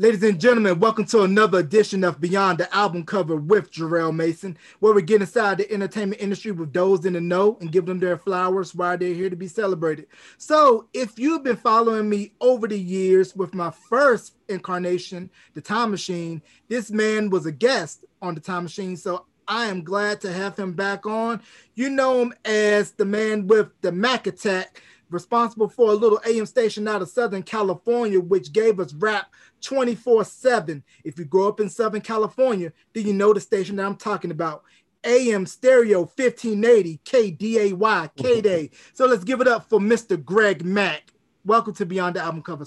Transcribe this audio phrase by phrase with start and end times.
[0.00, 4.56] Ladies and gentlemen, welcome to another edition of Beyond the Album Cover with Jarrell Mason,
[4.78, 8.00] where we get inside the entertainment industry with those in the know and give them
[8.00, 10.06] their flowers while they're here to be celebrated.
[10.38, 15.90] So, if you've been following me over the years with my first incarnation, The Time
[15.90, 18.96] Machine, this man was a guest on The Time Machine.
[18.96, 21.42] So, I am glad to have him back on.
[21.74, 24.80] You know him as the man with the Mac Attack
[25.10, 29.26] responsible for a little AM station out of Southern California, which gave us rap
[29.60, 30.82] 24 7.
[31.04, 34.30] If you grow up in Southern California, then you know the station that I'm talking
[34.30, 34.62] about.
[35.04, 38.70] AM Stereo 1580 KDAY K Day.
[38.92, 40.22] so let's give it up for Mr.
[40.22, 41.12] Greg Mack.
[41.44, 42.64] Welcome to Beyond the Album Cover.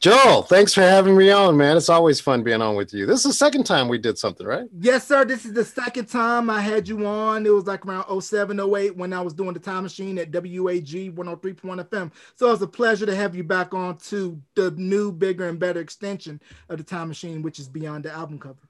[0.00, 1.76] Jarrell, thanks for having me on, man.
[1.76, 3.04] It's always fun being on with you.
[3.04, 4.68] This is the second time we did something, right?
[4.78, 5.24] Yes, sir.
[5.24, 7.44] This is the second time I had you on.
[7.44, 11.16] It was like around 07, 08 when I was doing the time machine at WAG
[11.16, 12.12] 103.1 FM.
[12.36, 15.80] So it's a pleasure to have you back on to the new, bigger, and better
[15.80, 18.68] extension of the time machine, which is beyond the album cover.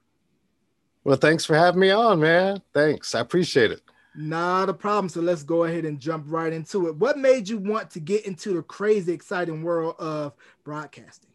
[1.03, 2.63] Well, thanks for having me on, man.
[2.73, 3.13] Thanks.
[3.13, 3.81] I appreciate it.
[4.21, 5.07] Not a problem.
[5.07, 6.95] So let's go ahead and jump right into it.
[6.97, 10.33] What made you want to get into the crazy, exciting world of
[10.65, 11.29] broadcasting?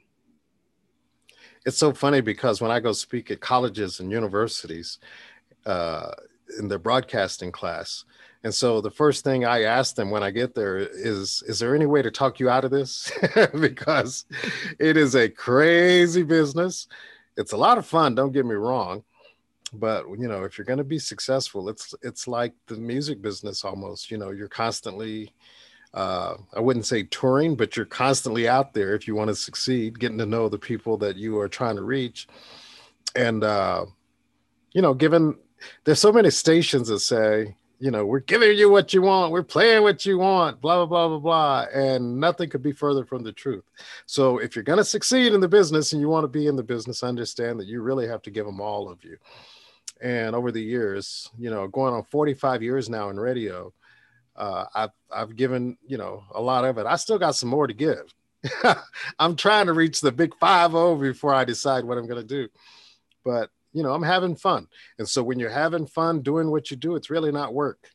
[1.65, 4.99] It's so funny because when I go speak at colleges and universities
[5.65, 6.11] uh,
[6.59, 8.05] in their broadcasting class,
[8.43, 11.75] and so the first thing I ask them when I get there is, is there
[11.75, 13.11] any way to talk you out of this?
[13.59, 14.27] because
[14.79, 16.87] it is a crazy business.
[17.39, 19.05] It's a lot of fun, don't get me wrong
[19.78, 23.64] but you know if you're going to be successful it's it's like the music business
[23.64, 25.33] almost you know you're constantly
[25.94, 29.98] uh, i wouldn't say touring but you're constantly out there if you want to succeed
[29.98, 32.27] getting to know the people that you are trying to reach.
[33.17, 33.86] And uh,
[34.72, 35.36] you know given
[35.84, 39.42] there's so many stations that say you know we're giving you what you want we're
[39.42, 43.22] playing what you want blah blah blah blah blah and nothing could be further from
[43.22, 43.64] the truth.
[44.06, 46.56] So if you're going to succeed in the business and you want to be in
[46.56, 49.17] the business understand that you really have to give them all of you
[50.00, 53.73] and over the years, you know, going on 45 years now in radio,
[54.36, 56.86] uh, I've I've given you know a lot of it.
[56.86, 58.13] I still got some more to give.
[59.19, 62.27] I'm trying to reach the big five zero before I decide what I'm going to
[62.27, 62.48] do.
[63.24, 64.67] But you know, I'm having fun,
[64.98, 67.90] and so when you're having fun doing what you do, it's really not work.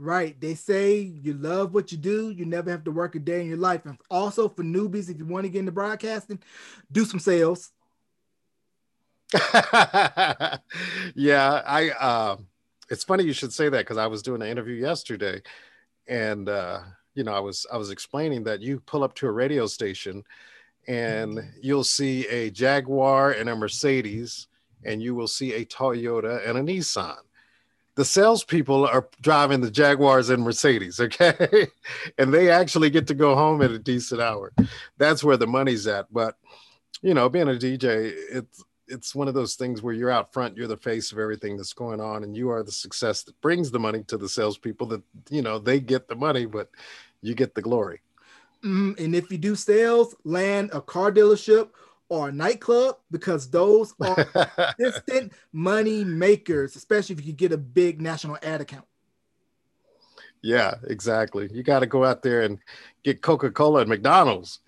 [0.00, 0.40] Right.
[0.40, 3.48] They say you love what you do, you never have to work a day in
[3.48, 3.84] your life.
[3.84, 6.38] And also for newbies, if you want to get into broadcasting,
[6.92, 7.72] do some sales.
[11.14, 11.90] yeah, I.
[11.98, 12.36] Uh,
[12.90, 15.42] it's funny you should say that because I was doing an interview yesterday,
[16.06, 16.80] and uh,
[17.14, 20.24] you know I was I was explaining that you pull up to a radio station,
[20.86, 21.58] and mm-hmm.
[21.60, 24.46] you'll see a Jaguar and a Mercedes,
[24.84, 27.18] and you will see a Toyota and a Nissan.
[27.96, 31.66] The salespeople are driving the Jaguars and Mercedes, okay,
[32.18, 34.52] and they actually get to go home at a decent hour.
[34.96, 36.10] That's where the money's at.
[36.10, 36.36] But
[37.02, 40.56] you know, being a DJ, it's it's one of those things where you're out front,
[40.56, 43.70] you're the face of everything that's going on, and you are the success that brings
[43.70, 44.86] the money to the salespeople.
[44.88, 46.70] That you know they get the money, but
[47.22, 48.00] you get the glory.
[48.64, 51.70] Mm, and if you do sales, land a car dealership
[52.08, 58.00] or a nightclub because those are instant money makers, especially if you get a big
[58.00, 58.86] national ad account.
[60.42, 61.48] Yeah, exactly.
[61.52, 62.58] You got to go out there and
[63.02, 64.60] get Coca Cola and McDonald's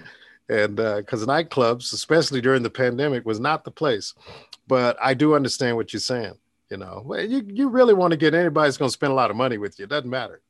[0.50, 4.14] and because uh, nightclubs, especially during the pandemic, was not the place.
[4.66, 6.34] But I do understand what you're saying.
[6.70, 9.30] You know, you you really want to get anybody that's going to spend a lot
[9.30, 9.84] of money with you.
[9.84, 10.40] It doesn't matter.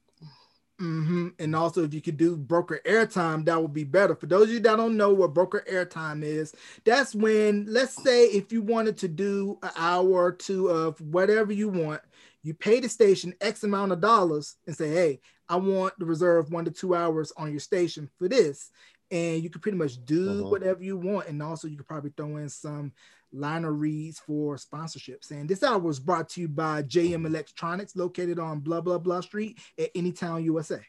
[0.80, 1.28] Mm-hmm.
[1.38, 4.14] And also, if you could do broker airtime, that would be better.
[4.14, 8.24] For those of you that don't know what broker airtime is, that's when, let's say,
[8.26, 12.00] if you wanted to do an hour or two of whatever you want,
[12.42, 16.50] you pay the station X amount of dollars and say, hey, I want to reserve
[16.50, 18.70] one to two hours on your station for this
[19.10, 20.48] and you can pretty much do uh-huh.
[20.48, 21.28] whatever you want.
[21.28, 22.92] And also, you could probably throw in some
[23.32, 25.30] liner reads for sponsorships.
[25.30, 29.20] And this hour was brought to you by JM Electronics, located on blah blah blah
[29.20, 30.80] street at Anytown, USA.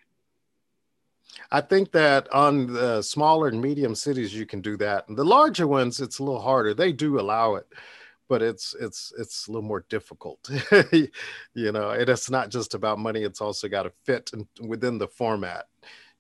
[1.52, 5.08] I think that on the smaller and medium cities you can do that.
[5.08, 6.74] And the larger ones, it's a little harder.
[6.74, 7.68] They do allow it,
[8.28, 10.50] but it's it's it's a little more difficult.
[10.92, 13.24] you know, it's not just about money.
[13.24, 15.68] It's also got to fit in, within the format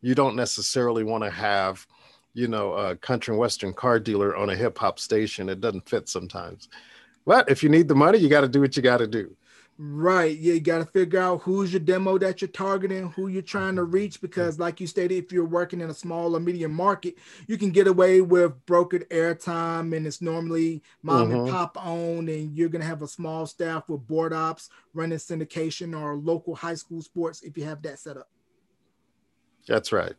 [0.01, 1.86] you don't necessarily want to have
[2.33, 5.88] you know a country and western car dealer on a hip hop station it doesn't
[5.88, 6.69] fit sometimes.
[7.25, 9.36] But if you need the money you got to do what you got to do.
[9.77, 13.42] Right Yeah, you got to figure out who's your demo that you're targeting who you're
[13.42, 16.74] trying to reach because like you stated if you're working in a small or medium
[16.74, 17.15] market
[17.47, 21.39] you can get away with brokered airtime and it's normally mom mm-hmm.
[21.39, 25.18] and pop owned and you're going to have a small staff with board ops running
[25.18, 28.30] syndication or local high school sports if you have that set up
[29.67, 30.13] that's right.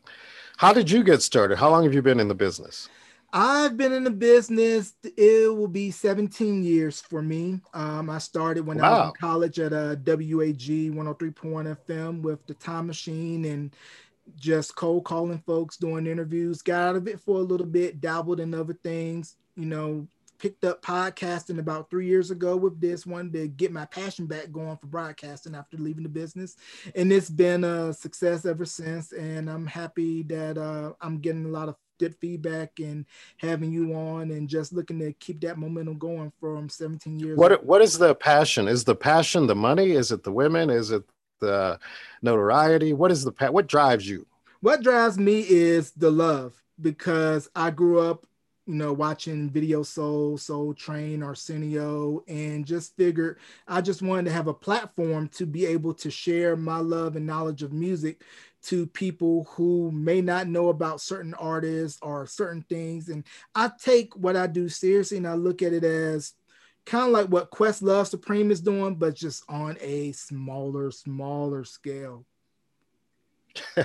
[0.57, 1.59] How did you get started?
[1.59, 2.89] How long have you been in the business?
[3.33, 4.95] I've been in the business.
[5.03, 7.61] It will be 17 years for me.
[7.73, 8.85] Um, I started when wow.
[8.85, 13.75] I was in college at a WAG 103.1 FM with the Time Machine and
[14.37, 16.61] just cold calling folks, doing interviews.
[16.61, 19.37] Got out of it for a little bit, dabbled in other things.
[19.57, 20.07] You know,
[20.43, 24.51] picked up podcasting about three years ago with this one to get my passion back
[24.51, 26.57] going for broadcasting after leaving the business,
[26.97, 29.13] and it's been a success ever since.
[29.13, 33.07] And I'm happy that uh, I'm getting a lot of good feedback and
[33.37, 37.39] having you on and just looking to keep that momentum going from 17 years.
[37.39, 38.67] What what is the passion?
[38.67, 39.93] Is the passion the money?
[39.93, 40.71] Is it the women?
[40.71, 41.05] Is it
[41.41, 41.79] the
[42.21, 42.93] notoriety?
[42.93, 44.27] What is the what drives you?
[44.61, 48.27] What drives me is the love because I grew up
[48.67, 54.33] you know, watching Video Soul, Soul Train, Arsenio, and just figured I just wanted to
[54.33, 58.23] have a platform to be able to share my love and knowledge of music
[58.65, 63.09] to people who may not know about certain artists or certain things.
[63.09, 63.25] And
[63.55, 66.35] I take what I do seriously and I look at it as
[66.87, 72.25] kind of like what Questlove Supreme is doing, but just on a smaller, smaller scale.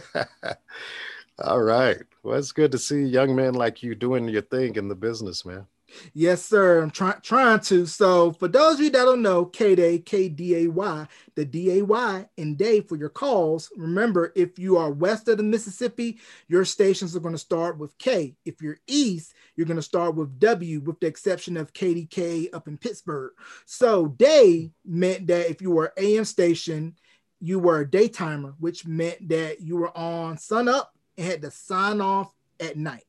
[1.39, 2.01] All right.
[2.23, 5.45] Well, it's good to see young men like you doing your thing in the business,
[5.45, 5.67] man.
[6.13, 6.81] Yes, sir.
[6.81, 7.85] I'm trying trying to.
[7.85, 11.45] So, for those of you that don't know, K Day, K D A Y, the
[11.45, 13.69] D A Y and day for your calls.
[13.77, 17.97] Remember, if you are west of the Mississippi, your stations are going to start with
[17.99, 18.35] K.
[18.43, 22.67] If you're east, you're going to start with W, with the exception of KDK up
[22.67, 23.31] in Pittsburgh.
[23.65, 26.95] So, day meant that if you were AM station,
[27.39, 31.51] you were a daytimer, which meant that you were on sun up and had to
[31.51, 33.05] sign off at night.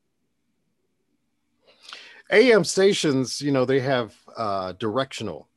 [2.31, 5.49] AM stations, you know, they have uh, directional.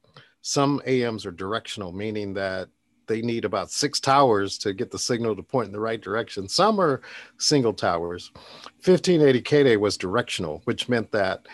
[0.41, 2.69] Some AMs are directional, meaning that
[3.07, 6.47] they need about six towers to get the signal to point in the right direction.
[6.47, 7.01] Some are
[7.37, 8.31] single towers.
[8.85, 11.45] 1580 KDAY was directional, which meant that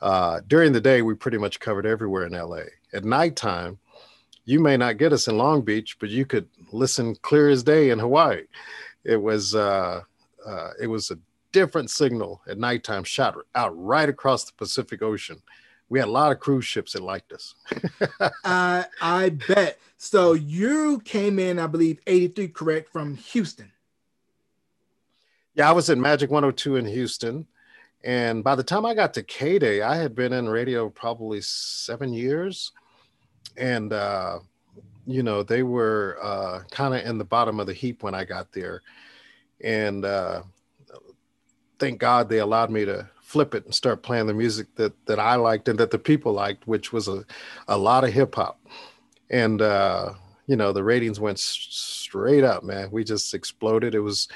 [0.00, 2.62] uh, during the day, we pretty much covered everywhere in LA.
[2.92, 3.78] At nighttime,
[4.44, 7.90] you may not get us in Long Beach, but you could listen clear as day
[7.90, 8.42] in Hawaii.
[9.04, 10.02] It was uh,
[10.46, 11.18] uh, it was a
[11.52, 15.40] different signal at nighttime shot out right across the Pacific Ocean.
[15.88, 17.54] We had a lot of cruise ships that liked us.
[18.44, 19.78] uh, I bet.
[19.98, 23.70] So you came in, I believe, 83, correct, from Houston.
[25.54, 27.46] Yeah, I was at Magic 102 in Houston.
[28.04, 31.40] And by the time I got to K Day, I had been in radio probably
[31.40, 32.72] seven years.
[33.56, 34.40] And, uh,
[35.06, 38.24] you know, they were uh, kind of in the bottom of the heap when I
[38.24, 38.82] got there.
[39.62, 40.42] And uh,
[41.78, 45.18] thank God they allowed me to flip it and start playing the music that that
[45.18, 47.24] I liked and that the people liked, which was a,
[47.68, 48.60] a lot of hip hop.
[49.30, 50.14] And uh,
[50.46, 52.90] you know, the ratings went straight up, man.
[52.90, 53.94] We just exploded.
[53.94, 54.28] It was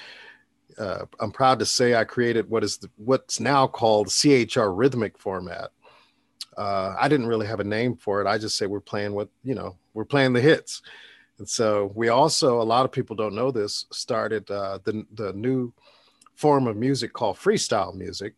[0.78, 5.18] uh, I'm proud to say I created what is the, what's now called CHR rhythmic
[5.18, 5.70] format.
[6.56, 8.26] Uh, I didn't really have a name for it.
[8.26, 10.82] I just say we're playing what you know, we're playing the hits.
[11.40, 15.32] And so we also, a lot of people don't know this, started uh, the the
[15.32, 15.72] new
[16.34, 18.34] form of music called freestyle music.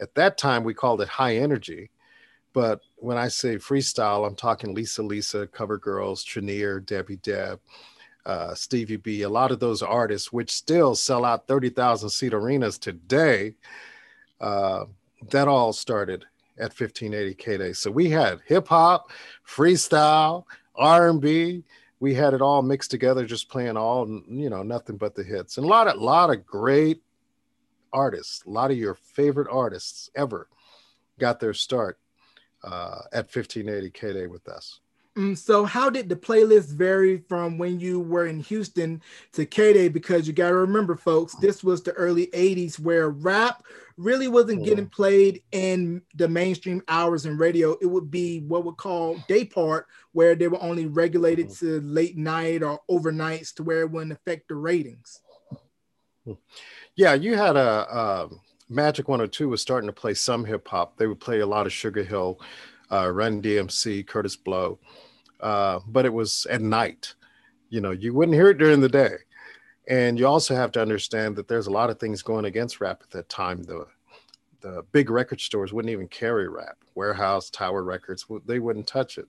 [0.00, 1.90] At that time, we called it high energy.
[2.52, 7.58] But when I say freestyle, I'm talking Lisa Lisa, Cover Girls, Trinere, Debbie Deb,
[8.24, 12.78] uh, Stevie B, a lot of those artists, which still sell out 30,000 seat arenas
[12.78, 13.56] today.
[14.40, 14.84] Uh,
[15.30, 16.24] that all started
[16.58, 17.72] at 1580 K-Day.
[17.72, 19.10] So we had hip hop,
[19.44, 20.44] freestyle,
[20.76, 21.64] R&B.
[22.00, 25.56] We had it all mixed together, just playing all, you know, nothing but the hits.
[25.56, 27.02] And a lot of, lot of great
[27.92, 30.48] artists, a lot of your favorite artists ever
[31.18, 31.98] got their start
[32.62, 34.80] uh, at 1580 K-Day with us.
[35.16, 39.00] Mm, so, how did the playlist vary from when you were in Houston
[39.32, 39.88] to K-Day?
[39.88, 43.62] Because you got to remember, folks, this was the early 80s where rap
[43.96, 47.76] really wasn't getting played in the mainstream hours in radio.
[47.80, 51.58] It would be what we call day part, where they were only regulated mm.
[51.60, 55.20] to late night or overnights to where it wouldn't affect the ratings.
[56.26, 56.38] Mm.
[56.96, 58.28] Yeah, you had a, a
[58.68, 60.96] Magic 102 was starting to play some hip hop.
[60.96, 62.40] They would play a lot of Sugar Hill,
[62.90, 64.78] uh, Run DMC, Kurtis Blow,
[65.44, 67.14] uh, but it was at night.
[67.68, 69.16] You know, you wouldn't hear it during the day.
[69.86, 73.00] And you also have to understand that there's a lot of things going against rap
[73.02, 73.62] at that time.
[73.62, 73.86] The
[74.62, 76.78] the big record stores wouldn't even carry rap.
[76.94, 79.28] Warehouse, Tower Records, they wouldn't touch it.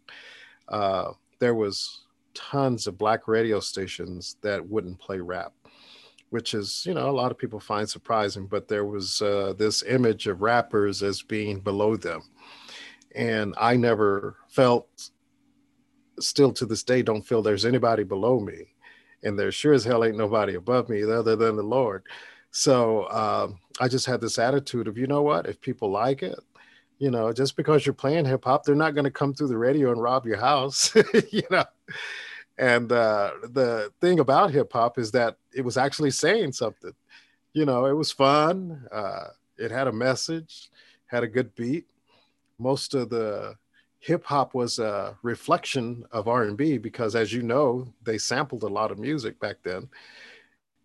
[0.70, 5.54] Uh, there was tons of black radio stations that wouldn't play rap
[6.32, 9.84] which is you know a lot of people find surprising but there was uh, this
[9.84, 12.22] image of rappers as being below them
[13.16, 15.12] and i never felt
[16.20, 18.66] still to this day don't feel there's anybody below me
[19.24, 22.04] and there sure as hell ain't nobody above me other than the lord
[22.52, 26.40] So um, I just had this attitude of, you know what, if people like it,
[27.00, 29.58] you know, just because you're playing hip hop, they're not going to come through the
[29.58, 30.96] radio and rob your house,
[31.32, 31.66] you know.
[32.58, 36.94] And uh, the thing about hip hop is that it was actually saying something.
[37.52, 38.88] You know, it was fun.
[38.90, 40.70] Uh, it had a message,
[41.08, 41.88] had a good beat.
[42.58, 43.56] Most of the
[44.06, 48.92] hip hop was a reflection of R&B because as you know, they sampled a lot
[48.92, 49.90] of music back then.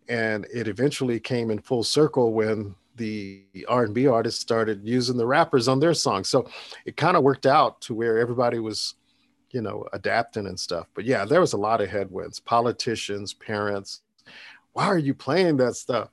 [0.09, 5.67] And it eventually came in full circle when the R&B artists started using the rappers
[5.67, 6.29] on their songs.
[6.29, 6.49] So
[6.87, 8.95] it kind of worked out to where everybody was,
[9.51, 10.87] you know, adapting and stuff.
[10.95, 14.01] But yeah, there was a lot of headwinds, politicians, parents.
[14.73, 16.09] Why are you playing that stuff?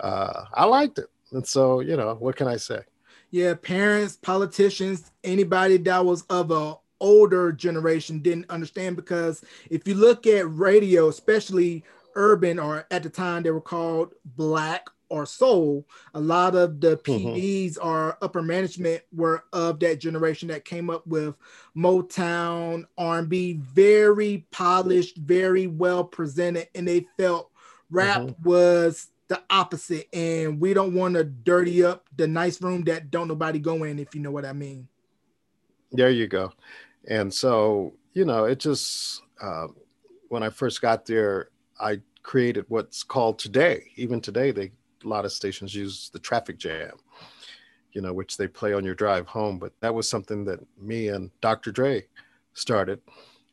[0.00, 1.10] Uh, I liked it.
[1.32, 2.80] And so, you know, what can I say?
[3.34, 9.94] Yeah, parents, politicians, anybody that was of a older generation didn't understand because if you
[9.96, 11.82] look at radio, especially
[12.14, 16.96] urban or at the time they were called black or soul, a lot of the
[16.98, 17.88] PDs mm-hmm.
[17.88, 21.34] or upper management were of that generation that came up with
[21.76, 27.50] Motown, R&B, very polished, very well presented, and they felt
[27.90, 28.48] rap mm-hmm.
[28.48, 33.28] was the opposite and we don't want to dirty up the nice room that don't
[33.28, 34.88] nobody go in if you know what i mean.
[35.92, 36.52] There you go.
[37.08, 39.68] And so you know it just uh,
[40.28, 41.50] when i first got there
[41.80, 43.84] i created what's called today.
[43.96, 44.72] Even today they
[45.04, 46.92] a lot of stations use the traffic jam
[47.92, 49.58] you know which they play on your drive home.
[49.58, 52.06] But that was something that me and dr dre
[52.52, 53.00] started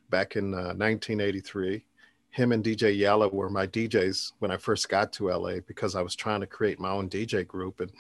[0.10, 1.86] back in uh, 1983
[2.32, 6.02] him and DJ Yella were my DJs when I first got to LA because I
[6.02, 7.82] was trying to create my own DJ group.
[7.82, 7.92] And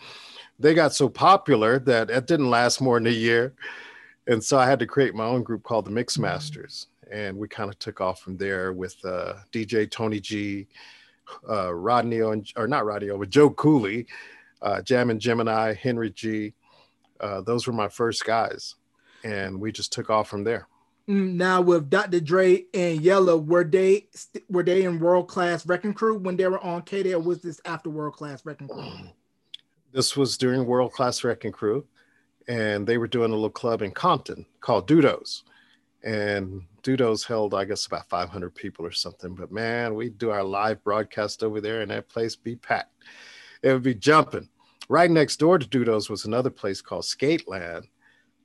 [0.57, 3.53] they got so popular that it didn't last more than a year.
[4.27, 6.17] And so I had to create my own group called the Mix.
[6.17, 6.87] Masters.
[7.11, 10.65] And we kind of took off from there with uh, DJ Tony G,
[11.49, 14.07] uh, Rodney, or not Rodney, but Joe Cooley,
[14.61, 16.53] uh, Jam and Gemini, Henry G.
[17.19, 18.75] Uh, those were my first guys.
[19.25, 20.69] And we just took off from there.
[21.11, 22.21] Now with Dr.
[22.21, 24.07] Dre and Yella, were they
[24.49, 27.59] were they in World Class Wrecking Crew when they were on KD, or was this
[27.65, 28.91] after World Class Wrecking Crew?
[29.93, 31.85] This was during World Class Wrecking Crew,
[32.47, 35.41] and they were doing a little club in Compton called Dootos,
[36.01, 39.35] and Dootos held I guess about 500 people or something.
[39.35, 43.03] But man, we do our live broadcast over there, and that place be packed.
[43.61, 44.47] It would be jumping.
[44.87, 47.83] Right next door to Dootos was another place called Skateland.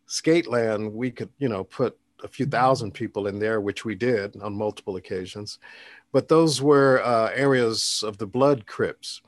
[0.09, 1.97] Skateland, we could you know put
[2.27, 5.59] a few thousand people in there, which we did on multiple occasions.
[6.13, 9.23] But those were uh, areas of the blood Crips.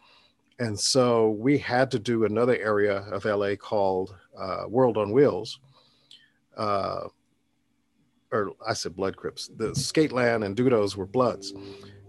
[0.58, 5.60] And so we had to do another area of LA called uh, World on Wheels.
[6.56, 7.08] Uh,
[8.32, 9.48] or I said blood Crips.
[9.56, 11.54] The Skateland and Dootos were bloods.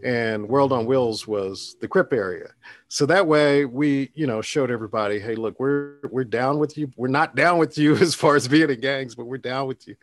[0.03, 2.49] And World on Wheels was the Crip area.
[2.87, 6.91] So that way we, you know, showed everybody, hey, look, we're we're down with you.
[6.95, 9.87] We're not down with you as far as being in gangs, but we're down with
[9.87, 9.95] you.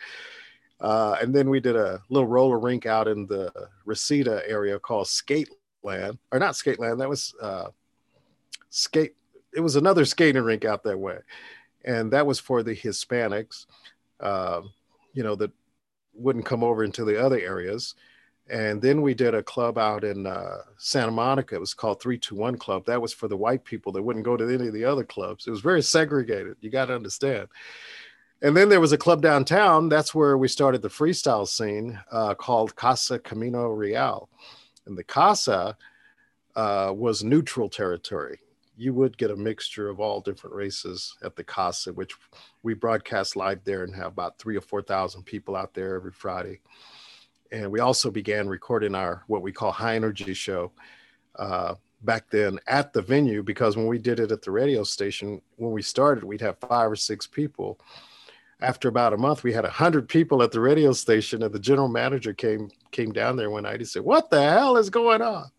[0.80, 3.50] Uh, and then we did a little roller rink out in the
[3.84, 5.48] Reseda area called Skate
[5.82, 7.00] Land, or not Skate Land.
[7.00, 7.68] That was uh,
[8.68, 9.14] skate.
[9.54, 11.18] It was another skating rink out that way,
[11.84, 13.66] and that was for the Hispanics,
[14.20, 14.60] uh,
[15.14, 15.50] you know, that
[16.14, 17.94] wouldn't come over into the other areas.
[18.48, 21.56] And then we did a club out in uh, Santa Monica.
[21.56, 22.86] It was called 321 Club.
[22.86, 25.48] That was for the white people that wouldn't go to any of the other clubs.
[25.48, 26.56] It was very segregated.
[26.60, 27.48] You got to understand.
[28.42, 29.88] And then there was a club downtown.
[29.88, 34.28] That's where we started the freestyle scene uh, called Casa Camino Real.
[34.86, 35.76] And the Casa
[36.54, 38.38] uh, was neutral territory.
[38.76, 42.14] You would get a mixture of all different races at the Casa, which
[42.62, 46.60] we broadcast live there and have about three or 4,000 people out there every Friday.
[47.52, 50.72] And we also began recording our what we call high energy show
[51.36, 55.40] uh, back then at the venue because when we did it at the radio station,
[55.56, 57.80] when we started, we'd have five or six people
[58.60, 61.58] after about a month, we had a hundred people at the radio station, and the
[61.58, 63.80] general manager came came down there one night.
[63.80, 65.50] He said, "What the hell is going on?"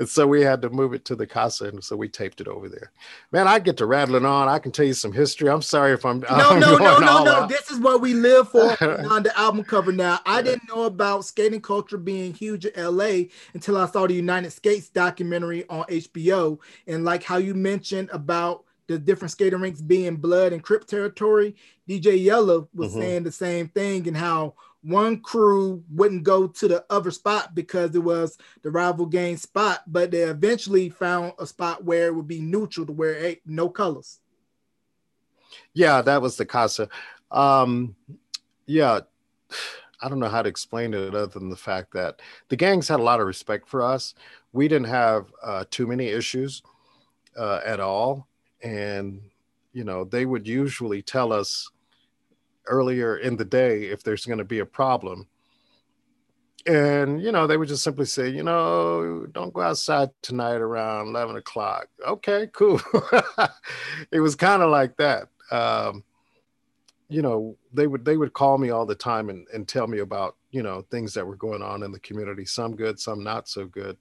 [0.00, 2.46] And so we had to move it to the casa, and so we taped it
[2.46, 2.92] over there.
[3.32, 4.46] Man, I get to rattling on.
[4.46, 5.50] I can tell you some history.
[5.50, 7.46] I'm sorry if I'm no, I'm no, no, no, no.
[7.48, 8.76] This is what we live for
[9.10, 9.90] on the album cover.
[9.90, 14.14] Now, I didn't know about skating culture being huge in LA until I saw the
[14.14, 19.80] United Skates documentary on HBO, and like how you mentioned about the different skating rinks
[19.80, 21.54] being blood and crip territory,
[21.88, 23.00] DJ Yella was mm-hmm.
[23.00, 27.94] saying the same thing and how one crew wouldn't go to the other spot because
[27.94, 32.28] it was the rival gang spot, but they eventually found a spot where it would
[32.28, 34.20] be neutral to where hey, no colors.
[35.74, 36.88] Yeah, that was the casa.
[37.30, 37.96] Um,
[38.66, 39.00] yeah,
[40.00, 43.00] I don't know how to explain it other than the fact that the gangs had
[43.00, 44.14] a lot of respect for us.
[44.52, 46.62] We didn't have uh, too many issues
[47.36, 48.27] uh, at all.
[48.62, 49.20] And,
[49.72, 51.70] you know, they would usually tell us
[52.66, 55.26] earlier in the day if there's going to be a problem.
[56.66, 61.08] And, you know, they would just simply say, you know, don't go outside tonight around
[61.08, 61.88] 11 o'clock.
[62.06, 62.80] Okay, cool.
[64.12, 65.28] it was kind of like that.
[65.50, 66.04] Um,
[67.08, 70.00] you know, they would they would call me all the time and, and tell me
[70.00, 73.48] about, you know, things that were going on in the community, some good, some not
[73.48, 73.96] so good.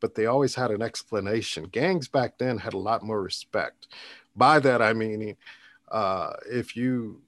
[0.00, 1.64] But they always had an explanation.
[1.64, 3.88] Gangs back then had a lot more respect.
[4.34, 5.36] By that I mean
[5.90, 7.20] uh, if you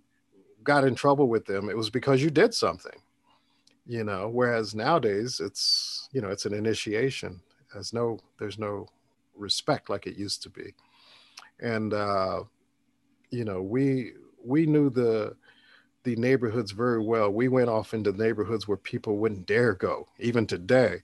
[0.64, 3.00] got in trouble with them, it was because you did something.
[3.86, 7.40] You know, whereas nowadays it's you know it's an initiation.
[7.72, 8.86] There's no there's no
[9.34, 10.74] respect like it used to be,
[11.60, 12.42] and uh,
[13.30, 14.12] you know we
[14.44, 15.34] we knew the
[16.04, 17.30] the neighborhoods very well.
[17.30, 21.02] We went off into neighborhoods where people wouldn't dare go, even today,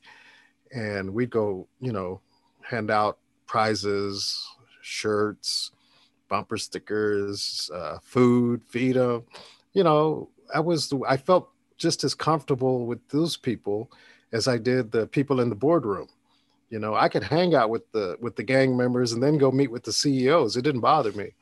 [0.75, 2.21] and we'd go you know
[2.63, 4.47] hand out prizes,
[4.83, 5.71] shirts,
[6.29, 9.23] bumper stickers, uh, food, feed them.
[9.73, 13.91] You know, I was I felt just as comfortable with those people
[14.33, 16.09] as I did the people in the boardroom.
[16.71, 19.51] You know, I could hang out with the with the gang members and then go
[19.51, 20.57] meet with the CEOs.
[20.57, 21.35] It didn't bother me.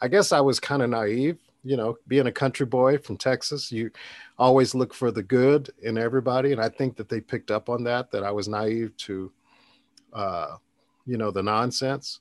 [0.00, 1.38] I guess I was kind of naive.
[1.62, 3.90] You know, being a country boy from Texas, you
[4.38, 7.84] always look for the good in everybody, and I think that they picked up on
[7.84, 8.10] that.
[8.10, 9.30] That I was naive to,
[10.12, 10.56] uh,
[11.06, 12.20] you know, the nonsense,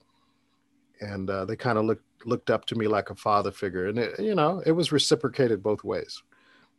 [1.00, 3.98] and uh, they kind of looked looked up to me like a father figure, and
[3.98, 6.22] it, you know, it was reciprocated both ways.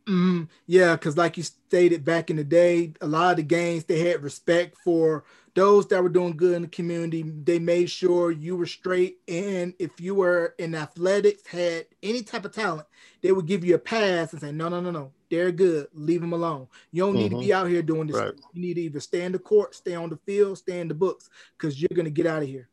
[0.07, 3.85] Mm, yeah, because like you stated back in the day, a lot of the gangs
[3.85, 7.23] they had respect for those that were doing good in the community.
[7.23, 12.45] They made sure you were straight, and if you were in athletics, had any type
[12.45, 12.87] of talent,
[13.21, 15.87] they would give you a pass and say, "No, no, no, no, they're good.
[15.93, 16.67] Leave them alone.
[16.91, 17.35] You don't need mm-hmm.
[17.35, 17.65] to be mm-hmm.
[17.65, 18.17] out here doing this.
[18.17, 18.33] Right.
[18.53, 20.93] You need to either stay in the court, stay on the field, stay in the
[20.93, 22.69] books, because you're gonna get out of here."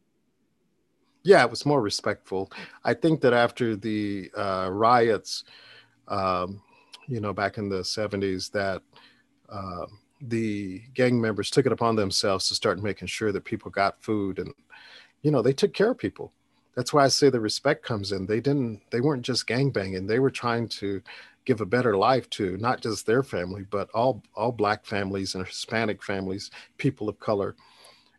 [1.25, 2.51] Yeah, it was more respectful.
[2.85, 5.45] I think that after the uh, riots,
[6.07, 6.63] um,
[7.09, 8.83] you know, back in the 70s, that
[9.49, 9.87] uh,
[10.21, 14.39] the gang members took it upon themselves to start making sure that people got food
[14.39, 14.53] and,
[15.23, 16.33] you know, they took care of people.
[16.75, 18.27] That's why I say the respect comes in.
[18.27, 20.07] They didn't, they weren't just gang banging.
[20.07, 21.03] They were trying to
[21.45, 25.47] give a better life to not just their family, but all, all black families and
[25.47, 27.57] Hispanic families, people of color.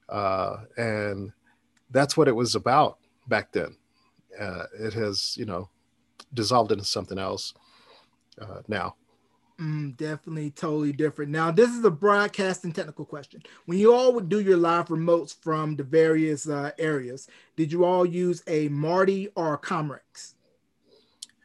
[0.09, 1.31] Uh, and
[1.91, 3.75] that's what it was about back then.
[4.39, 5.69] Uh, it has, you know,
[6.33, 7.53] dissolved into something else
[8.41, 8.95] uh, now.
[9.59, 11.31] Mm, definitely totally different.
[11.31, 13.43] Now, this is a broadcasting technical question.
[13.65, 17.83] When you all would do your live remotes from the various uh, areas, did you
[17.83, 20.35] all use a Marti or a Comrex?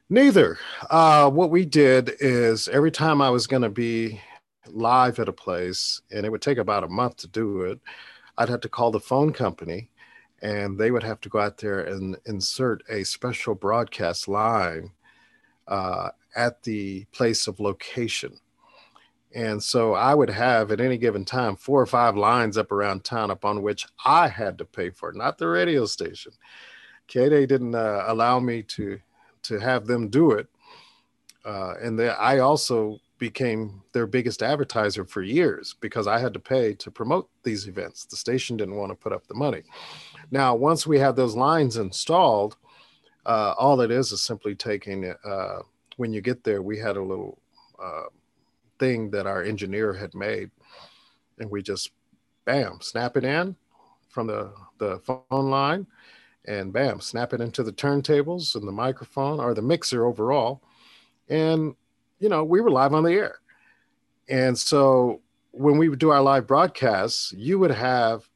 [0.09, 0.59] Neither.
[0.91, 4.21] Uh, what we did is every time I was going to be
[4.69, 7.81] live at a place, and it would take about a month to do it,
[8.39, 9.91] I'd have to call the phone company
[10.43, 14.91] and they would have to go out there and insert a special broadcast line
[15.69, 18.39] uh, at the place of location.
[19.35, 23.03] And so I would have at any given time four or five lines up around
[23.03, 26.33] town upon which I had to pay for, not the radio station.
[27.13, 28.99] They didn't uh, allow me to
[29.43, 30.47] to have them do it,
[31.45, 36.41] uh, and they, I also became their biggest advertiser for years because I had to
[36.41, 38.07] pay to promote these events.
[38.07, 39.63] The station didn't want to put up the money.
[40.31, 42.57] Now, once we have those lines installed,
[43.27, 45.59] uh, all it is is simply taking uh,
[45.97, 47.41] when you get there, we had a little
[47.83, 48.05] uh,
[48.79, 50.51] thing that our engineer had made,
[51.39, 51.91] and we just
[52.45, 53.57] bam, snap it in
[54.09, 55.87] from the, the phone line,
[56.47, 60.63] and bam, snap it into the turntables and the microphone or the mixer overall.
[61.29, 61.75] And,
[62.19, 63.39] you know, we were live on the air.
[64.29, 68.29] And so when we would do our live broadcasts, you would have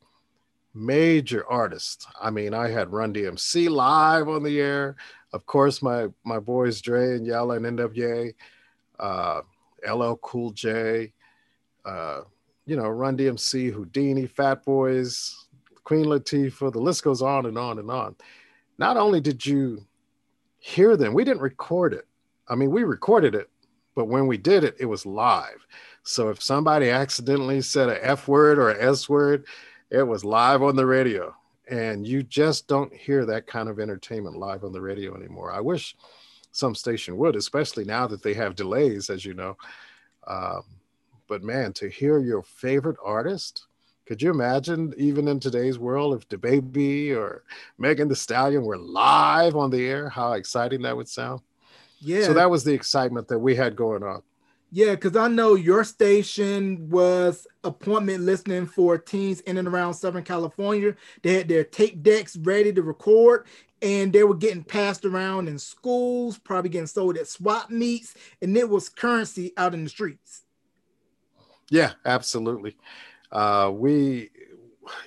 [0.74, 2.06] major artists.
[2.20, 4.96] I mean, I had Run DMC live on the air.
[5.32, 8.34] Of course, my my boys Dre and Yella and NWA,
[8.98, 9.40] uh,
[9.86, 11.12] LL Cool J,
[11.84, 12.22] uh,
[12.66, 15.46] you know, Run DMC, Whodini, Fat Boys,
[15.84, 16.72] Queen Latifah.
[16.72, 18.16] The list goes on and on and on.
[18.78, 19.84] Not only did you
[20.58, 22.06] hear them, we didn't record it.
[22.48, 23.50] I mean, we recorded it,
[23.94, 25.66] but when we did it, it was live.
[26.02, 29.46] So if somebody accidentally said a F word or a S word,
[29.90, 31.34] it was live on the radio.
[31.70, 35.52] And you just don't hear that kind of entertainment live on the radio anymore.
[35.52, 35.94] I wish
[36.52, 39.56] some station would, especially now that they have delays, as you know.
[40.26, 40.62] Um,
[41.28, 43.66] but man, to hear your favorite artist,
[44.06, 47.44] could you imagine even in today's world if DaBaby or
[47.76, 51.42] Megan Thee Stallion were live on the air, how exciting that would sound?
[52.00, 52.24] Yeah.
[52.24, 54.22] So that was the excitement that we had going on.
[54.70, 60.24] Yeah, because I know your station was appointment listening for teens in and around Southern
[60.24, 60.94] California.
[61.22, 63.46] They had their tape decks ready to record,
[63.80, 68.54] and they were getting passed around in schools, probably getting sold at swap meets, and
[68.56, 70.42] it was currency out in the streets.
[71.70, 72.76] Yeah, absolutely.
[73.32, 74.30] Uh, we,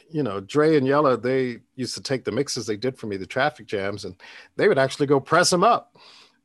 [0.09, 3.17] you know, Dre and Yella, they used to take the mixes they did for me,
[3.17, 4.15] the traffic jams, and
[4.55, 5.95] they would actually go press them up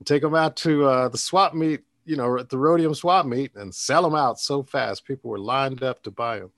[0.04, 3.54] take them out to uh, the swap meet, you know, at the Roadium swap meet
[3.56, 5.04] and sell them out so fast.
[5.04, 6.52] People were lined up to buy them.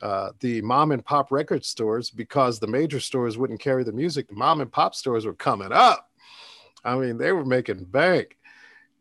[0.00, 4.28] Uh, the mom and pop record stores, because the major stores wouldn't carry the music,
[4.28, 6.08] the mom and pop stores were coming up.
[6.84, 8.36] I mean, they were making bank.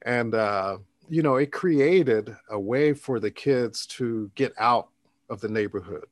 [0.03, 0.77] And, uh,
[1.09, 4.87] you know, it created a way for the kids to get out
[5.29, 6.05] of the neighborhood.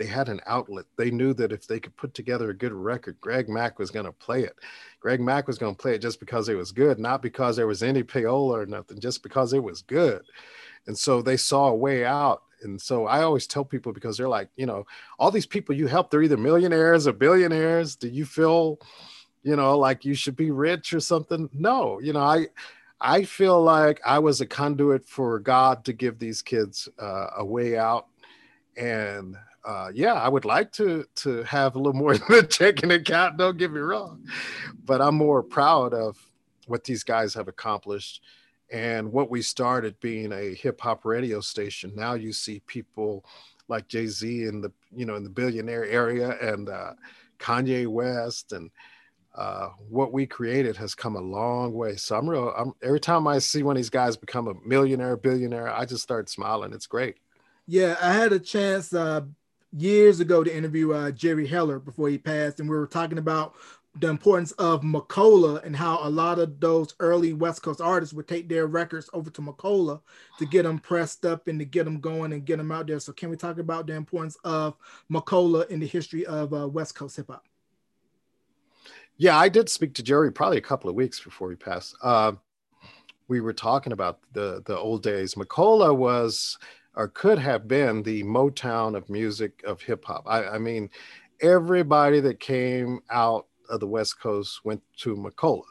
[0.00, 0.86] They had an outlet.
[0.96, 4.06] They knew that if they could put together a good record, Greg Mack was going
[4.06, 4.56] to play it.
[4.98, 7.66] Greg Mack was going to play it just because it was good, not because there
[7.66, 10.22] was any payola or nothing, just because it was good.
[10.86, 12.44] And so they saw a way out.
[12.62, 14.86] And so I always tell people because they're like, you know,
[15.18, 17.94] all these people you help, they're either millionaires or billionaires.
[17.94, 18.78] Do you feel,
[19.42, 21.50] you know, like you should be rich or something?
[21.52, 22.46] No, you know, I,
[23.02, 27.44] I feel like I was a conduit for God to give these kids uh, a
[27.44, 28.06] way out,
[28.78, 32.90] and uh, yeah, I would like to to have a little more than a checking
[32.92, 33.36] account.
[33.36, 34.26] Don't get me wrong,
[34.84, 36.16] but I'm more proud of
[36.66, 38.22] what these guys have accomplished
[38.72, 41.92] and what we started being a hip hop radio station.
[41.94, 43.24] Now you see people
[43.68, 46.92] like Jay Z in the you know in the billionaire area and uh,
[47.38, 48.70] Kanye West and
[49.34, 51.96] uh, what we created has come a long way.
[51.96, 52.52] So I'm real.
[52.56, 56.02] I'm every time I see one of these guys become a millionaire, billionaire, I just
[56.02, 56.72] start smiling.
[56.72, 57.16] It's great.
[57.66, 59.22] Yeah, I had a chance uh,
[59.72, 63.54] years ago to interview uh, Jerry Heller before he passed, and we were talking about
[63.98, 68.28] the importance of Macola and how a lot of those early West Coast artists would
[68.28, 70.00] take their records over to Macola
[70.38, 73.00] to get them pressed up and to get them going and get them out there.
[73.00, 74.76] So, can we talk about the importance of
[75.10, 77.44] Macola in the history of uh, West Coast hip hop?
[79.16, 81.94] Yeah, I did speak to Jerry probably a couple of weeks before he passed.
[82.00, 82.32] Uh,
[83.28, 85.34] we were talking about the the old days.
[85.34, 86.58] Macola was
[86.96, 90.24] or could have been the Motown of music of hip hop.
[90.26, 90.90] I, I, mean,
[91.40, 95.62] everybody that came out of the West Coast went to Macola.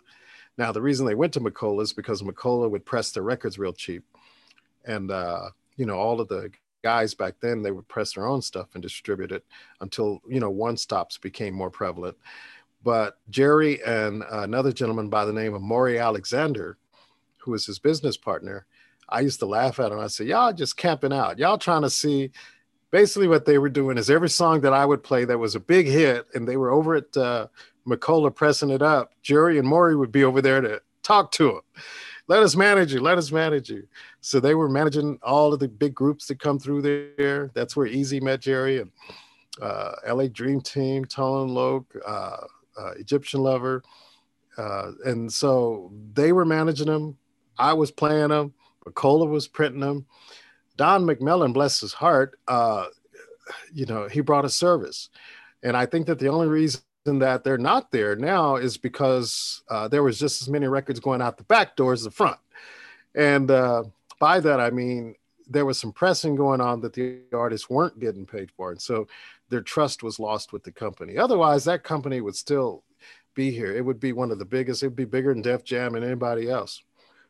[0.58, 3.74] Now, the reason they went to Macola is because Macola would press their records real
[3.74, 4.04] cheap,
[4.86, 6.52] and uh, you know all of the
[6.82, 9.44] guys back then they would press their own stuff and distribute it
[9.82, 12.16] until you know one stops became more prevalent
[12.84, 16.78] but Jerry and another gentleman by the name of Maury Alexander,
[17.38, 18.66] who was his business partner,
[19.10, 20.00] I used to laugh at him.
[20.00, 21.40] I said, Y'all just camping out.
[21.40, 22.32] Y'all trying to see
[22.92, 25.60] basically what they were doing is every song that I would play that was a
[25.60, 27.48] big hit, and they were over at uh,
[27.88, 31.62] Macola pressing it up, Jerry and Maury would be over there to talk to him.
[32.28, 33.00] Let us manage you.
[33.00, 33.88] Let us manage you.
[34.22, 36.84] So they were managing all of the big groups that come through
[37.18, 37.50] there.
[37.56, 38.92] That's where Eazy met Jerry and
[39.60, 42.38] uh, LA Dream Team, Tone Loc, uh,
[42.80, 43.84] uh, Egyptian Lover.
[44.58, 47.18] Uh, and so they were managing them.
[47.58, 48.54] I was playing them.
[48.86, 50.06] Macola was printing them.
[50.78, 52.86] Don MacMillan, bless his heart, uh,
[53.74, 55.10] you know, he brought a service.
[55.64, 59.88] And I think that the only reason that they're not there now is because uh,
[59.88, 62.40] there was just as many records going out the back door as the front.
[63.16, 63.84] And uh,
[64.20, 65.16] by that, I mean,
[65.50, 68.72] there was some pressing going on that the artists weren't getting paid for.
[68.72, 69.08] And so
[69.50, 71.18] their trust was lost with the company.
[71.18, 72.84] Otherwise, that company would still
[73.34, 73.76] be here.
[73.76, 74.84] It would be one of the biggest.
[74.84, 76.84] It would be bigger than Def Jam and anybody else.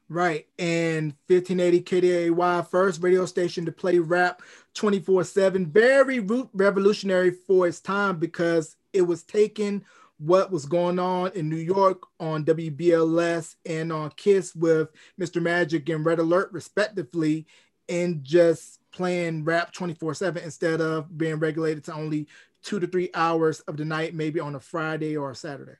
[0.09, 0.47] Right.
[0.57, 4.41] And 1580 KDAY, first radio station to play rap
[4.73, 5.67] 24 7.
[5.67, 9.85] Very revolutionary for its time because it was taking
[10.17, 14.89] what was going on in New York on WBLS and on KISS with
[15.21, 15.41] Mr.
[15.41, 17.45] Magic and Red Alert, respectively,
[17.87, 22.27] and just playing rap 24 7 instead of being regulated to only
[22.63, 25.77] two to three hours of the night, maybe on a Friday or a Saturday.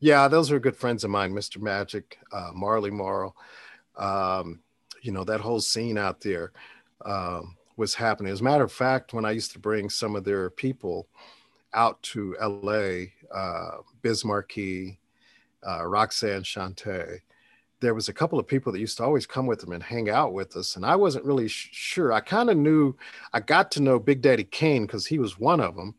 [0.00, 1.60] Yeah, those are good friends of mine, Mr.
[1.60, 3.36] Magic, uh, Marley Marl.
[3.96, 4.60] Um,
[5.02, 6.52] you know, that whole scene out there
[7.04, 8.32] um, was happening.
[8.32, 11.08] As a matter of fact, when I used to bring some of their people
[11.72, 14.98] out to LA, uh, Biz Markie,
[15.66, 17.20] uh, Roxanne Shante,
[17.84, 20.08] there was a couple of people that used to always come with them and hang
[20.08, 22.96] out with us and i wasn't really sh- sure i kind of knew
[23.34, 25.94] i got to know big daddy kane because he was one of them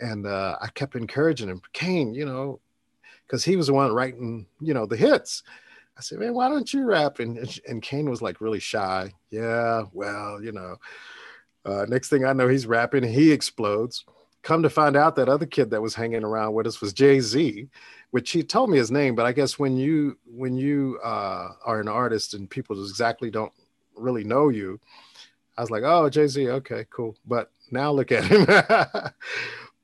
[0.00, 2.60] and uh, i kept encouraging him kane you know
[3.28, 5.42] because he was the one writing you know the hits
[5.96, 9.82] i said man why don't you rap and, and kane was like really shy yeah
[9.92, 10.76] well you know
[11.64, 14.04] uh, next thing i know he's rapping he explodes
[14.42, 17.68] come to find out that other kid that was hanging around with us was jay-z
[18.10, 21.80] which he told me his name, but I guess when you when you uh, are
[21.80, 23.52] an artist and people exactly don't
[23.96, 24.80] really know you,
[25.56, 27.16] I was like, oh, Jay Z, okay, cool.
[27.26, 28.46] But now look at him.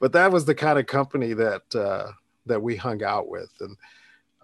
[0.01, 2.13] but that was the kind of company that uh,
[2.47, 3.77] that we hung out with, and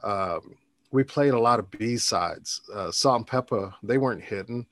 [0.02, 0.56] um,
[0.90, 2.62] we played a lot of B sides.
[2.72, 4.66] Uh, Salt-N-Pepa they weren't hidden.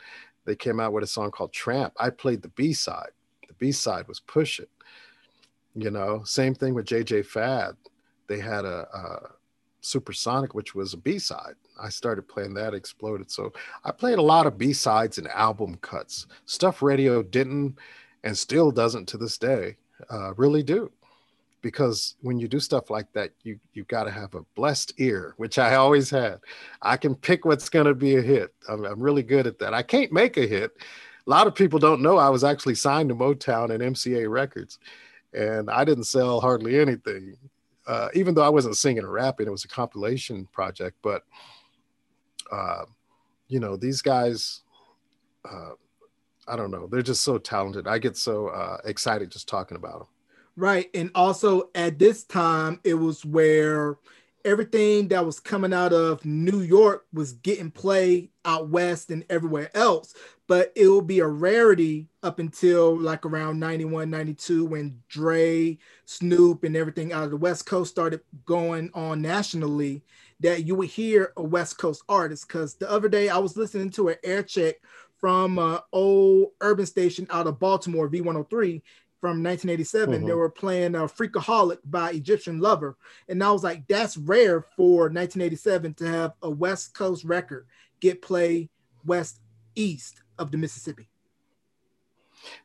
[0.45, 1.93] They came out with a song called Tramp.
[1.99, 3.11] I played the B side.
[3.47, 4.71] The B side was Push It.
[5.75, 7.77] You know, same thing with JJ Fad.
[8.27, 9.31] They had a, a
[9.81, 11.55] Supersonic, which was a B side.
[11.81, 13.31] I started playing that, exploded.
[13.31, 13.53] So
[13.85, 16.27] I played a lot of B sides and album cuts.
[16.47, 17.79] Stuff radio didn't
[18.25, 19.77] and still doesn't to this day
[20.11, 20.91] uh, really do
[21.63, 25.35] because when you do stuff like that you you got to have a blessed ear
[25.37, 26.39] which i always had.
[26.83, 28.55] I can pick what's going to be a hit.
[28.69, 29.75] I'm, I'm, really good at that.
[29.75, 30.73] I can't make a hit.
[31.27, 34.79] A lot of people don't know i was actually signed to motown and mca records
[35.35, 37.37] and i didn't sell hardly anything
[37.87, 41.25] uh, even though i wasn't singing or rapping it was a compilation project but
[42.51, 42.85] uh,
[43.49, 44.63] you know these guys
[45.45, 45.73] uh,
[46.47, 47.87] i don't know they're just so talented.
[47.87, 50.09] I get so uh, excited just talking about them
[50.59, 50.91] Right.
[50.93, 53.97] And also at this time, it was where
[54.45, 59.71] everything that was coming out of New York was getting play out west and everywhere
[59.77, 60.15] else.
[60.49, 66.65] But it will be a rarity up until like around 91, 92 when Dre, Snoop,
[66.65, 70.03] and everything out of the West Coast started going on nationally
[70.41, 72.49] that you would hear a West Coast artist.
[72.49, 74.75] Because the other day I was listening to an air check
[75.19, 78.83] from an old urban station out of Baltimore, V103,
[79.21, 80.15] from 1987.
[80.15, 80.27] Mm-hmm.
[80.27, 82.97] They were playing uh, Freakaholic by Egyptian Lover.
[83.29, 87.67] And I was like, that's rare for 1987 to have a West Coast record
[88.01, 88.71] get play
[89.05, 89.41] west
[89.75, 91.09] east of the Mississippi.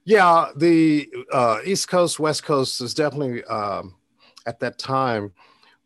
[0.06, 3.96] Yeah, the uh, East Coast, West Coast is definitely um,
[4.46, 5.34] at that time.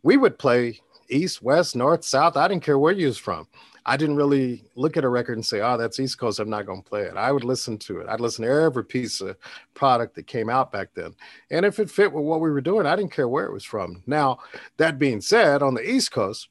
[0.03, 2.35] We would play East, West, North, South.
[2.35, 3.47] I didn't care where you was from.
[3.89, 6.39] I didn't really look at a record and say, oh, that's East Coast.
[6.39, 7.15] I'm not going to play it.
[7.15, 8.09] I would listen to it.
[8.09, 9.37] I'd listen to every piece of
[9.73, 11.15] product that came out back then.
[11.51, 13.63] And if it fit with what we were doing, I didn't care where it was
[13.63, 14.03] from.
[14.05, 14.39] Now,
[14.75, 16.49] that being said, on the East Coast,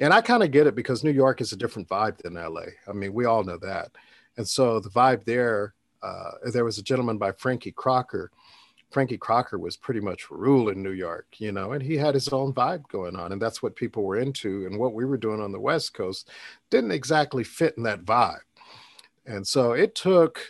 [0.00, 2.66] and I kind of get it because New York is a different vibe than LA.
[2.86, 3.90] I mean, we all know that.
[4.36, 8.30] And so the vibe there, uh, there was a gentleman by Frankie Crocker
[8.96, 12.54] Frankie Crocker was pretty much ruling New York, you know, and he had his own
[12.54, 13.30] vibe going on.
[13.30, 14.64] And that's what people were into.
[14.64, 16.30] And what we were doing on the West Coast
[16.70, 18.40] didn't exactly fit in that vibe.
[19.26, 20.40] And so it took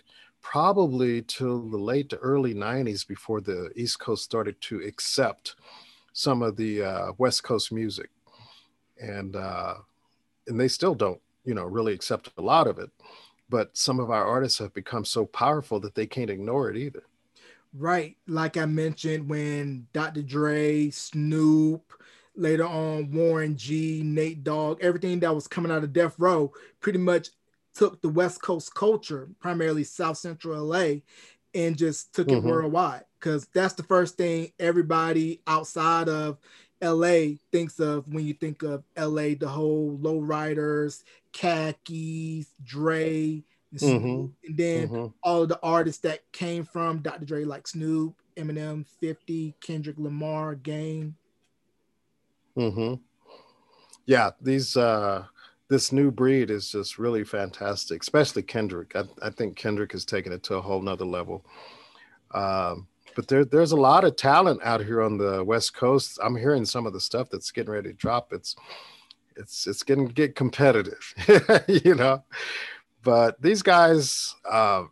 [0.42, 5.56] probably till the late to early 90s before the East Coast started to accept
[6.12, 8.10] some of the uh, West Coast music.
[9.02, 9.74] And, uh,
[10.46, 12.90] and they still don't, you know, really accept a lot of it.
[13.48, 17.02] But some of our artists have become so powerful that they can't ignore it either.
[17.78, 18.16] Right.
[18.26, 20.22] Like I mentioned, when Dr.
[20.22, 21.92] Dre, Snoop,
[22.34, 26.98] later on Warren G, Nate Dogg, everything that was coming out of Death Row pretty
[26.98, 27.30] much
[27.74, 31.00] took the West Coast culture, primarily South Central LA,
[31.54, 32.46] and just took mm-hmm.
[32.46, 33.04] it worldwide.
[33.18, 36.38] Because that's the first thing everybody outside of
[36.82, 43.42] LA thinks of when you think of LA, the whole lowriders, khakis, Dre,
[43.82, 44.26] Mm-hmm.
[44.46, 45.06] And then mm-hmm.
[45.22, 47.24] all of the artists that came from Dr.
[47.24, 51.16] Dre, like Snoop, Eminem, 50, Kendrick Lamar, Game.
[52.56, 52.94] Mm-hmm.
[54.06, 55.24] Yeah, these uh
[55.68, 58.94] this new breed is just really fantastic, especially Kendrick.
[58.94, 61.44] I, I think Kendrick has taken it to a whole nother level.
[62.32, 62.86] Um,
[63.16, 66.20] but there, there's a lot of talent out here on the West Coast.
[66.22, 68.32] I'm hearing some of the stuff that's getting ready to drop.
[68.32, 68.54] It's
[69.36, 71.14] it's it's getting get competitive,
[71.68, 72.22] you know
[73.06, 74.82] but these guys, uh,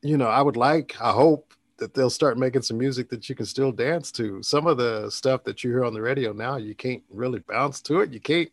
[0.00, 3.34] you know, I would like, I hope that they'll start making some music that you
[3.34, 4.42] can still dance to.
[4.42, 7.82] Some of the stuff that you hear on the radio now, you can't really bounce
[7.82, 8.14] to it.
[8.14, 8.48] You can't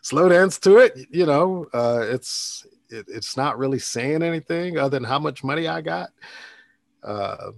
[0.00, 0.96] slow dance to it.
[1.10, 5.68] You know, uh, it's it, it's not really saying anything other than how much money
[5.68, 6.08] I got.
[7.02, 7.50] Uh,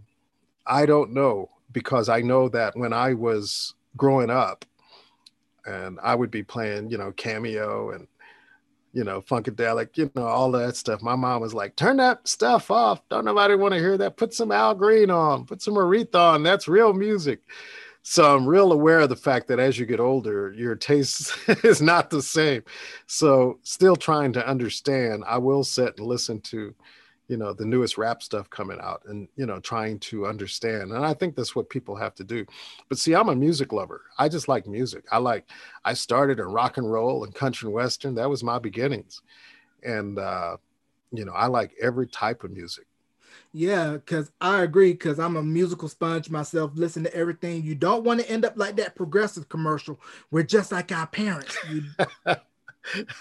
[0.67, 4.65] I don't know because I know that when I was growing up,
[5.67, 8.09] and I would be playing, you know, cameo and
[8.93, 11.03] you know, funkadelic, you know, all that stuff.
[11.03, 13.01] My mom was like, turn that stuff off.
[13.09, 14.17] Don't nobody want to hear that.
[14.17, 16.43] Put some Al Green on, put some Aretha on.
[16.43, 17.41] That's real music.
[18.03, 21.83] So I'm real aware of the fact that as you get older, your taste is
[21.83, 22.63] not the same.
[23.07, 26.75] So still trying to understand, I will sit and listen to
[27.31, 31.07] you know the newest rap stuff coming out and you know trying to understand and
[31.07, 32.45] i think that's what people have to do
[32.89, 35.49] but see i'm a music lover i just like music i like
[35.85, 39.23] i started in rock and roll and country and western that was my beginnings
[39.85, 40.57] and uh
[41.13, 42.85] you know i like every type of music
[43.53, 44.93] yeah, because I agree.
[44.93, 46.73] Because I'm a musical sponge myself.
[46.75, 47.65] Listen to everything.
[47.65, 50.01] You don't want to end up like that progressive commercial.
[50.31, 51.57] We're just like our parents.
[51.69, 51.83] You,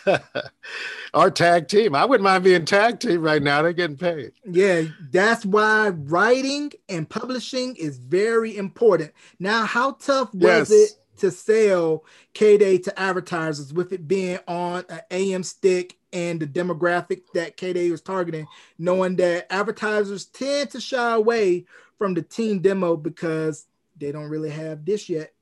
[1.14, 1.96] Our tag team.
[1.96, 3.62] I wouldn't mind being tag team right now.
[3.62, 4.32] They're getting paid.
[4.50, 9.12] Yeah, that's why writing and publishing is very important.
[9.40, 10.72] Now, how tough was yes.
[10.72, 16.40] it to sell K Day to advertisers with it being on an AM stick and
[16.40, 21.66] the demographic that K Day was targeting, knowing that advertisers tend to shy away
[21.98, 23.68] from the teen demo because
[23.98, 25.34] they don't really have this yet.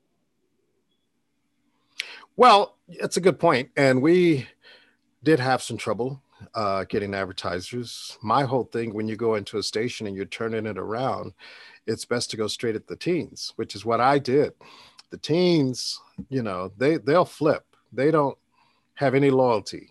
[2.36, 4.48] Well, it's a good point, and we
[5.24, 6.22] did have some trouble
[6.54, 8.18] uh, getting advertisers.
[8.22, 11.34] My whole thing when you go into a station and you're turning it around,
[11.86, 14.54] it's best to go straight at the teens, which is what I did.
[15.10, 17.66] The teens, you know, they they'll flip.
[17.94, 18.38] They don't
[18.96, 19.90] have any loyalty.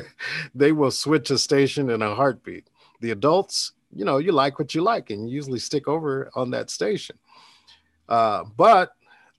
[0.54, 2.68] they will switch a station in a heartbeat.
[3.00, 6.50] The adults, you know, you like what you like, and you usually stick over on
[6.50, 7.18] that station.
[8.08, 8.92] Uh, but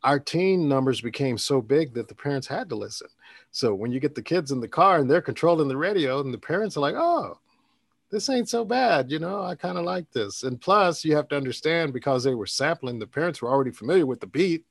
[0.04, 3.08] our teen numbers became so big that the parents had to listen.
[3.52, 6.34] So when you get the kids in the car and they're controlling the radio, and
[6.34, 7.38] the parents are like, oh,
[8.10, 9.12] this ain't so bad.
[9.12, 10.44] You know, I kind of like this.
[10.44, 14.06] And plus, you have to understand because they were sampling, the parents were already familiar
[14.06, 14.66] with the beat.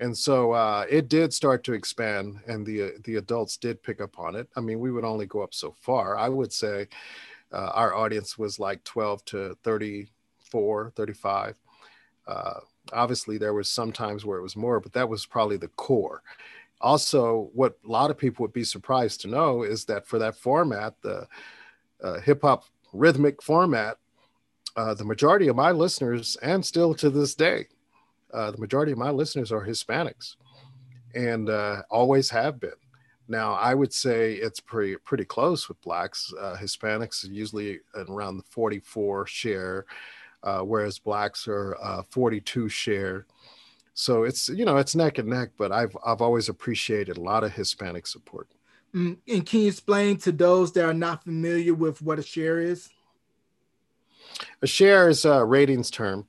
[0.00, 4.00] And so uh, it did start to expand, and the uh, the adults did pick
[4.00, 4.48] up on it.
[4.54, 6.16] I mean, we would only go up so far.
[6.16, 6.86] I would say
[7.52, 11.54] uh, our audience was like 12 to 34, 35.
[12.92, 16.22] Obviously there was some times where it was more but that was probably the core.
[16.80, 20.36] Also what a lot of people would be surprised to know is that for that
[20.36, 21.26] format the
[22.02, 23.98] uh, hip-hop rhythmic format
[24.76, 27.66] uh, the majority of my listeners and still to this day
[28.32, 30.36] uh, the majority of my listeners are hispanics
[31.14, 32.70] and uh, always have been.
[33.26, 36.32] Now i would say it's pretty pretty close with blacks.
[36.40, 39.86] Uh, hispanics usually around the 44 share
[40.42, 43.26] uh, whereas blacks are uh, 42 share.
[43.94, 47.42] So it's you know it's neck and neck, but I've I've always appreciated a lot
[47.42, 48.48] of Hispanic support.
[48.94, 52.60] Mm, and can you explain to those that are not familiar with what a share
[52.60, 52.88] is?
[54.62, 56.28] A share is a ratings term,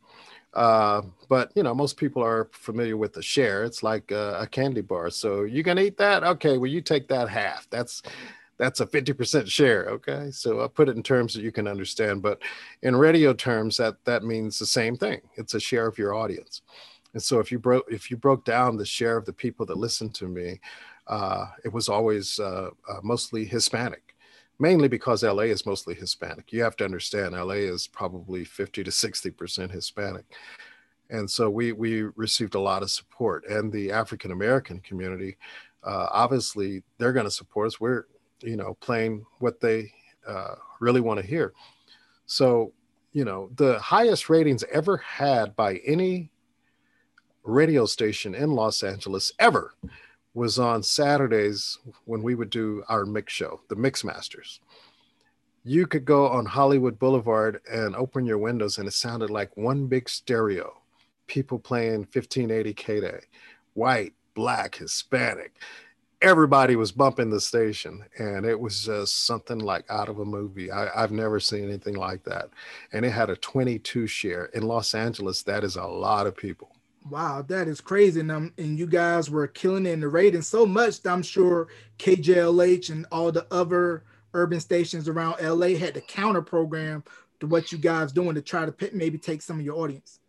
[0.55, 3.63] uh, but you know most people are familiar with a share.
[3.63, 5.11] It's like a, a candy bar.
[5.11, 6.23] So you can eat that?
[6.23, 7.69] Okay, well you take that half.
[7.69, 8.01] That's
[8.59, 10.29] that's a 50% share okay?
[10.31, 12.39] So i put it in terms that you can understand but
[12.83, 15.21] in radio terms that that means the same thing.
[15.35, 16.61] It's a share of your audience.
[17.13, 19.77] And so if you broke if you broke down the share of the people that
[19.77, 20.59] listened to me
[21.07, 24.15] uh, it was always uh, uh, mostly hispanic
[24.59, 26.51] mainly because la is mostly hispanic.
[26.51, 30.25] You have to understand la is probably 50 to 60% hispanic.
[31.09, 35.37] And so we we received a lot of support and the african american community
[35.83, 37.79] uh, obviously they're going to support us.
[37.79, 38.05] We're
[38.41, 39.91] you know, playing what they
[40.27, 41.53] uh, really want to hear.
[42.25, 42.73] So,
[43.11, 46.31] you know, the highest ratings ever had by any
[47.43, 49.73] radio station in Los Angeles ever
[50.33, 54.59] was on Saturdays when we would do our mix show, the Mix Masters.
[55.63, 59.87] You could go on Hollywood Boulevard and open your windows, and it sounded like one
[59.87, 60.81] big stereo.
[61.27, 63.19] People playing 1580 K Day,
[63.73, 65.55] white, black, Hispanic
[66.21, 70.71] everybody was bumping the station and it was just something like out of a movie.
[70.71, 72.49] I, have never seen anything like that
[72.91, 74.45] and it had a 22 share.
[74.47, 76.69] In los angeles that is a lot of people.
[77.09, 80.47] Wow that is crazy and, um, and you guys were killing it in the ratings
[80.47, 84.03] so much that i'm sure kjlh and all the other
[84.33, 87.03] urban stations around la had to counter program
[87.39, 90.19] to what you guys doing to try to maybe take some of your audience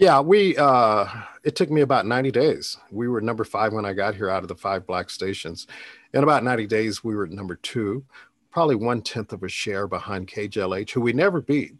[0.00, 1.06] yeah, we uh
[1.44, 2.78] it took me about 90 days.
[2.90, 5.66] We were number 5 when I got here out of the five black stations.
[6.14, 8.02] In about 90 days we were number 2,
[8.50, 11.74] probably one tenth of a share behind KJLH, who we never beat.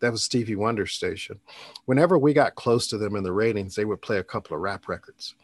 [0.00, 1.40] That was Stevie Wonder station.
[1.84, 4.62] Whenever we got close to them in the ratings, they would play a couple of
[4.62, 5.34] rap records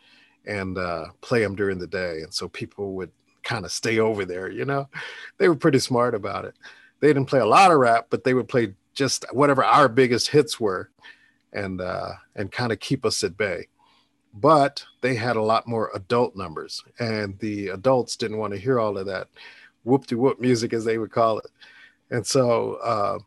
[0.47, 2.21] and uh, play them during the day.
[2.23, 3.11] And so people would
[3.43, 4.89] kind of stay over there, you know.
[5.37, 6.55] They were pretty smart about it.
[7.01, 10.29] They didn't play a lot of rap, but they would play just whatever our biggest
[10.29, 10.91] hits were
[11.55, 13.69] and uh, and kind of keep us at bay.
[14.35, 18.81] But they had a lot more adult numbers, and the adults didn't want to hear
[18.81, 19.29] all of that
[19.85, 21.51] whoop de whoop music, as they would call it.
[22.11, 23.19] And so, uh,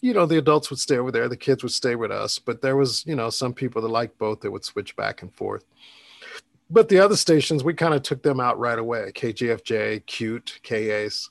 [0.00, 2.38] you know, the adults would stay over there, the kids would stay with us.
[2.38, 5.32] But there was, you know, some people that liked both that would switch back and
[5.34, 5.64] forth.
[6.70, 9.10] But the other stations, we kind of took them out right away.
[9.14, 11.30] KGFJ, KUTE, KACE,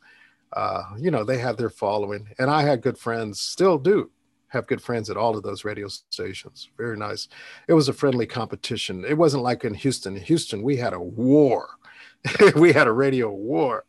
[0.53, 4.09] uh, you know, they had their following, and I had good friends, still do,
[4.49, 6.69] have good friends at all of those radio stations.
[6.77, 7.27] Very nice.
[7.67, 9.05] It was a friendly competition.
[9.05, 10.15] It wasn't like in Houston.
[10.15, 11.69] In Houston, we had a war.
[12.55, 13.85] we had a radio war.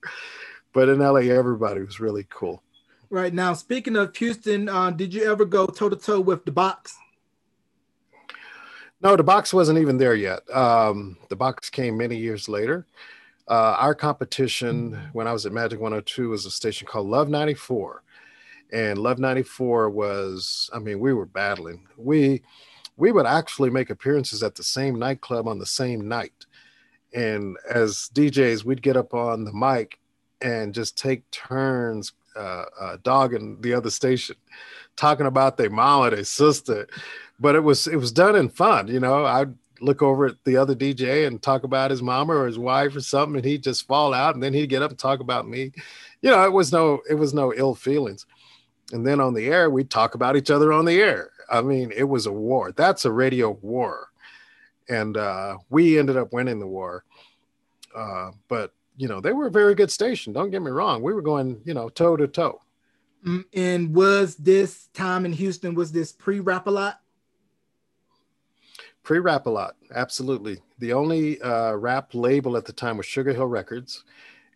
[0.72, 2.62] But in LA, everybody was really cool.
[3.10, 6.52] Right now, speaking of Houston, uh, did you ever go toe to toe with the
[6.52, 6.96] box?
[9.00, 10.48] No, the box wasn't even there yet.
[10.54, 12.86] Um, the box came many years later.
[13.46, 18.02] Uh, our competition when I was at Magic 102 was a station called Love 94.
[18.72, 21.86] And Love 94 was, I mean, we were battling.
[21.96, 22.42] We
[22.96, 26.46] we would actually make appearances at the same nightclub on the same night.
[27.14, 30.00] And as DJs, we'd get up on the mic
[30.42, 34.36] and just take turns uh, uh, dogging the other station,
[34.96, 36.86] talking about their mama, their sister.
[37.40, 39.24] But it was it was done in fun, you know.
[39.24, 42.94] I'd look over at the other DJ and talk about his mama or his wife
[42.96, 45.48] or something, and he'd just fall out, and then he'd get up and talk about
[45.48, 45.72] me.
[46.20, 48.26] You know, it was no it was no ill feelings.
[48.92, 51.30] And then on the air, we'd talk about each other on the air.
[51.50, 52.72] I mean, it was a war.
[52.72, 54.08] That's a radio war.
[54.88, 57.04] And uh, we ended up winning the war.
[57.94, 60.32] Uh, but, you know, they were a very good station.
[60.32, 61.02] Don't get me wrong.
[61.02, 62.60] We were going, you know, toe to toe.
[63.26, 67.00] Mm, and was this time in Houston, was this pre Rap a Lot?
[69.02, 70.58] Pre Rap a Lot, absolutely.
[70.78, 74.04] The only uh, rap label at the time was Sugar Hill Records.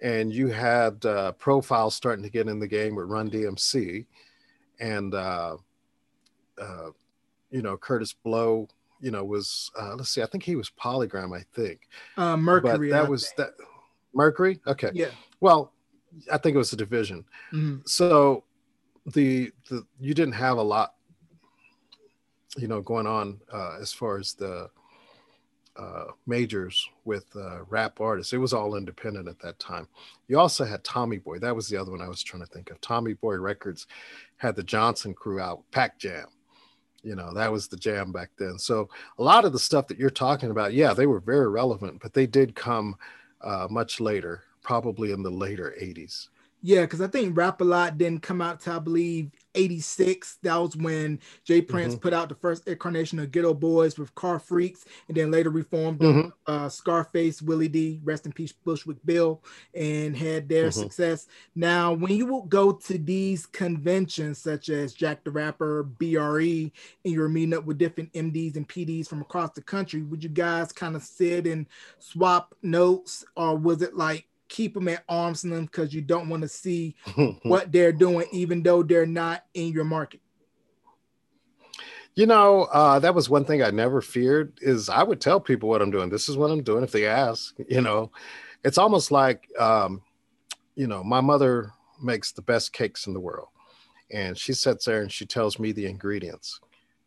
[0.03, 4.05] And you had uh, Profile's starting to get in the game with Run DMC.
[4.81, 5.57] And, uh,
[6.61, 6.91] uh,
[7.51, 8.69] you know, Kurtis Blow,
[9.01, 11.89] you know, was uh, let's see, I think he was Polygram, I think.
[12.17, 12.91] Uh, Mercury.
[12.91, 13.37] But that I was think.
[13.37, 13.65] that
[14.13, 14.61] Mercury.
[14.67, 14.91] Okay.
[14.93, 15.11] Yeah.
[15.41, 15.73] Well,
[16.31, 17.25] I think it was a division.
[17.53, 17.79] Mm-hmm.
[17.85, 18.45] So
[19.07, 20.95] the the you didn't have a lot,
[22.57, 24.69] you know, going on uh, as far as the
[25.77, 28.33] uh, majors with uh, rap artists.
[28.33, 29.89] It was all independent at that time.
[30.29, 31.39] You also had Tommy Boy.
[31.39, 32.81] That was the other one I was trying to think of.
[32.81, 33.87] Tommy Boy Records
[34.37, 36.27] had the Jonzun Crew out, Pack Jam.
[37.03, 38.59] You know, that was the jam back then.
[38.59, 42.01] So a lot of the stuff that you're talking about, yeah, they were very relevant,
[42.01, 42.95] but they did come
[43.41, 46.29] uh, much later, probably in the later 80s.
[46.65, 50.39] Yeah, because I think Rap a Lot didn't come out to I believe 86.
[50.43, 52.03] That was when Jay Prince mm-hmm.
[52.03, 55.99] put out the first incarnation of Ghetto Boys with Car Freaks, and then later reformed
[55.99, 56.29] mm-hmm.
[56.47, 59.43] uh, Scarface, Willie D, rest in peace, Bushwick Bill,
[59.75, 60.83] and had their mm-hmm.
[60.83, 61.27] success.
[61.57, 66.71] Now, when you will go to these conventions such as Jack the Rapper, BRE, and
[67.05, 70.71] you're meeting up with different MDs and PDs from across the country, would you guys
[70.73, 71.67] kind of sit and
[71.99, 76.43] swap notes, or was it like keep them at arm's length because you don't want
[76.43, 76.95] to see
[77.43, 80.21] what they're doing, even though they're not in your market.
[82.15, 85.71] You know, uh, that was one thing I never feared is I would tell people
[85.71, 86.11] what I'm doing.
[86.11, 87.55] This is what I'm doing if they ask.
[87.67, 88.13] You know,
[88.63, 90.03] it's almost like, um,
[90.75, 91.73] you know, my mother
[92.03, 93.49] makes the best cakes in the world,
[94.11, 96.61] and she sits there and she tells me the ingredients,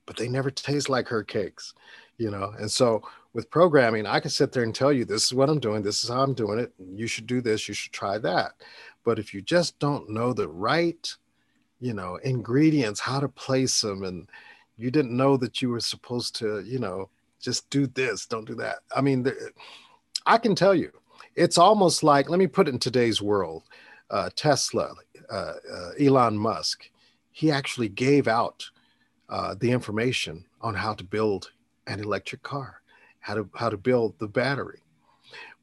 [0.07, 1.75] but they never taste like her cakes.
[2.17, 3.03] You know, and so
[3.35, 6.05] with programming, I can sit there and tell you this is what I'm doing, this
[6.05, 6.71] is how I'm doing it.
[6.79, 8.53] You should do this, you should try that.
[9.03, 11.13] But if you just don't know the right,
[11.81, 14.29] you know, ingredients, how to place them, and
[14.77, 17.09] you didn't know that you were supposed to, you know,
[17.41, 18.77] just do this, don't do that.
[18.95, 19.27] I mean,
[20.25, 20.93] I can tell you,
[21.35, 23.63] it's almost like, let me put it in today's world
[24.11, 24.93] uh, Tesla,
[25.29, 26.89] uh, uh, Elon Musk,
[27.33, 28.63] he actually gave out
[29.27, 31.51] uh, the information on how to build
[31.87, 32.81] an electric car
[33.25, 34.79] how to how to build the battery.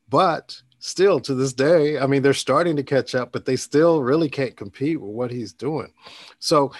[0.08, 4.02] But still to this day, I mean, they're starting to catch up, but they still
[4.02, 5.92] really can't compete with what he's doing.
[6.40, 6.72] So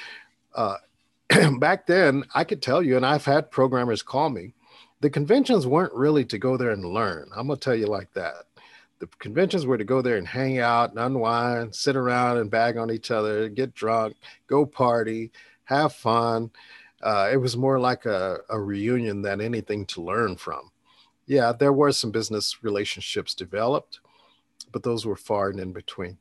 [0.56, 0.78] uh,
[1.60, 4.54] back then, I could tell you, and I've had programmers call me,
[5.00, 7.30] the conventions weren't really to go there and learn.
[7.36, 8.46] I'm gonna tell you like that.
[8.98, 12.76] The conventions were to go there and hang out and unwind, sit around and bag
[12.76, 14.16] on each other, get drunk,
[14.48, 15.30] go party,
[15.62, 16.50] have fun.
[17.00, 20.71] Uh, it was more like a, a reunion than anything to learn from
[21.26, 24.00] yeah, there were some business relationships developed,
[24.72, 26.18] but those were far and in between.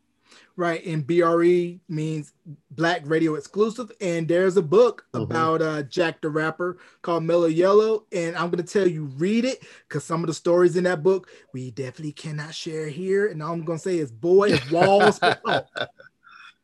[0.55, 2.33] Right, and BRE means
[2.71, 5.23] Black Radio Exclusive, and there's a book mm-hmm.
[5.23, 9.63] about uh, Jack the Rapper called Mellow Yellow, and I'm gonna tell you read it
[9.87, 13.27] because some of the stories in that book we definitely cannot share here.
[13.27, 15.67] And all I'm gonna say is, boy, if walls could talk,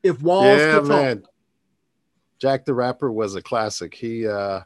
[0.03, 1.21] if walls yeah, could man.
[1.21, 1.31] talk.
[2.39, 3.95] Jack the Rapper was a classic.
[3.95, 4.61] He, uh,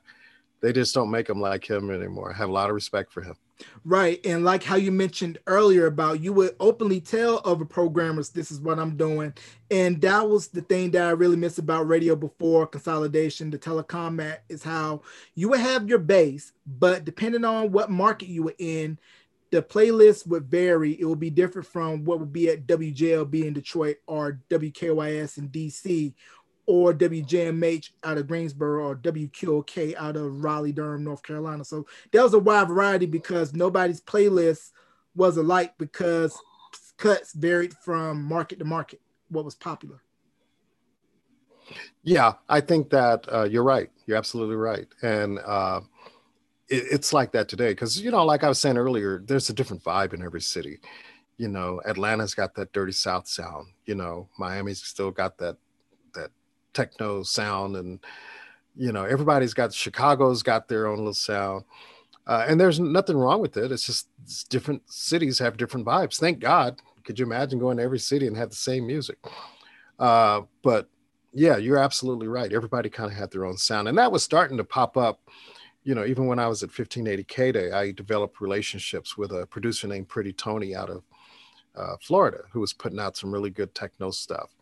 [0.61, 2.33] they just don't make him like him anymore.
[2.33, 3.35] I have a lot of respect for him.
[3.83, 4.23] Right.
[4.25, 8.59] And like how you mentioned earlier about you would openly tell other programmers this is
[8.59, 9.33] what I'm doing.
[9.71, 14.37] And that was the thing that I really miss about radio before consolidation, the telecom
[14.49, 15.01] is how
[15.35, 18.99] you would have your base, but depending on what market you were in,
[19.51, 20.99] the playlist would vary.
[20.99, 25.49] It would be different from what would be at WJLB in Detroit or WKYS in
[25.49, 26.13] DC
[26.65, 31.65] or WJMH out of Greensboro or WQOK out of Raleigh, Durham, North Carolina.
[31.65, 34.71] So there was a wide variety because nobody's playlist
[35.15, 36.37] was alike because
[36.97, 40.01] cuts varied from market to market, what was popular.
[42.03, 43.89] Yeah, I think that uh, you're right.
[44.05, 44.87] You're absolutely right.
[45.01, 45.81] And uh,
[46.69, 49.53] it, it's like that today because you know, like I was saying earlier, there's a
[49.53, 50.79] different vibe in every city.
[51.37, 53.67] You know, Atlanta's got that dirty South sound.
[53.85, 55.57] You know, Miami's still got that that
[56.73, 57.99] techno sound, and
[58.75, 61.65] you know, everybody's got Chicago's got their own little sound.
[62.27, 63.71] Uh, and there's nothing wrong with it.
[63.71, 66.19] It's just it's different cities have different vibes.
[66.19, 66.81] Thank God.
[67.03, 69.17] Could you imagine going to every city and have the same music?
[69.97, 70.87] Uh, but
[71.33, 72.53] yeah, you're absolutely right.
[72.53, 75.19] Everybody kind of had their own sound, and that was starting to pop up
[75.83, 79.47] you know, even when I was at 1580 K Day, I developed relationships with a
[79.47, 81.03] producer named Pretty Tony out of
[81.75, 84.55] uh, Florida who was putting out some really good techno stuff.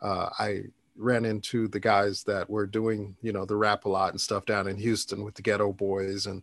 [0.00, 0.62] Uh, I
[1.00, 4.44] ran into the guys that were doing, you know, the rap a lot and stuff
[4.46, 6.26] down in Houston with the ghetto Boys.
[6.26, 6.42] And,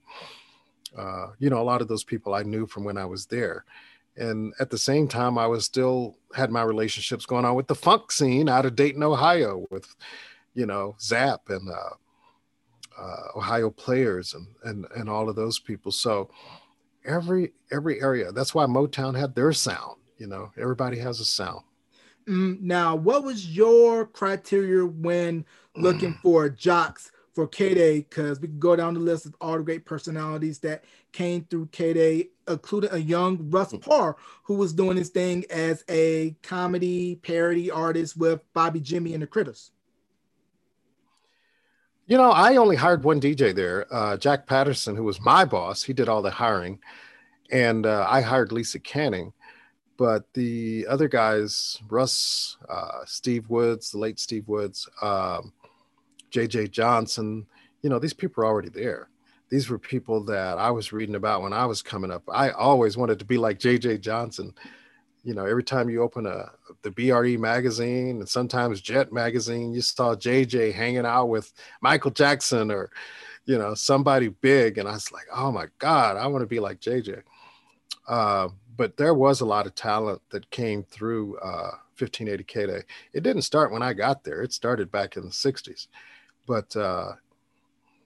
[0.98, 3.66] uh, you know, a lot of those people I knew from when I was there.
[4.16, 7.76] And at the same time, I was still had my relationships going on with the
[7.76, 9.96] funk scene out of Dayton, Ohio with,
[10.56, 11.96] you know, Zap and, uh,
[13.00, 15.92] uh, Ohio players and, and and all of those people.
[15.92, 16.30] So
[17.06, 18.32] every every area.
[18.32, 19.98] That's why Motown had their sound.
[20.18, 21.62] You know, everybody has a sound.
[22.28, 28.00] Mm, now, what was your criteria when looking for jocks for K Day?
[28.00, 31.68] Because we can go down the list of all the great personalities that came through
[31.72, 33.82] K Day, including a young Russ mm.
[33.82, 39.24] Parr, who was doing his thing as a comedy parody artist with Bobby Jimmy and
[39.24, 39.72] the Critters.
[42.08, 45.84] You know, I only hired one DJ there, uh, Jack Patterson, who was my boss.
[45.84, 46.80] He did all the hiring,
[47.52, 49.34] and uh, I hired Lisa Canning.
[49.98, 55.54] But the other guys, Russ, uh, Steve Woods, the late Steve Woods, um,
[56.32, 57.48] JJ Johnson,
[57.82, 59.10] you know, these people are already there.
[59.50, 62.24] These were people that I was reading about when I was coming up.
[62.32, 64.54] I always wanted to be like JJ Johnson
[65.28, 66.50] you know, every time you open a
[66.84, 72.72] the BRE magazine and sometimes Jet magazine, you saw JJ hanging out with Michael Jackson
[72.72, 72.90] or,
[73.44, 76.62] you know, somebody big, and I was like, oh my God, I want to be
[76.62, 77.24] like JJ.
[78.08, 82.82] Uh, but there was a lot of talent that came through uh, 1580 K Day.
[83.14, 85.88] It didn't start when I got there; it started back in the 60s,
[86.46, 87.14] but uh,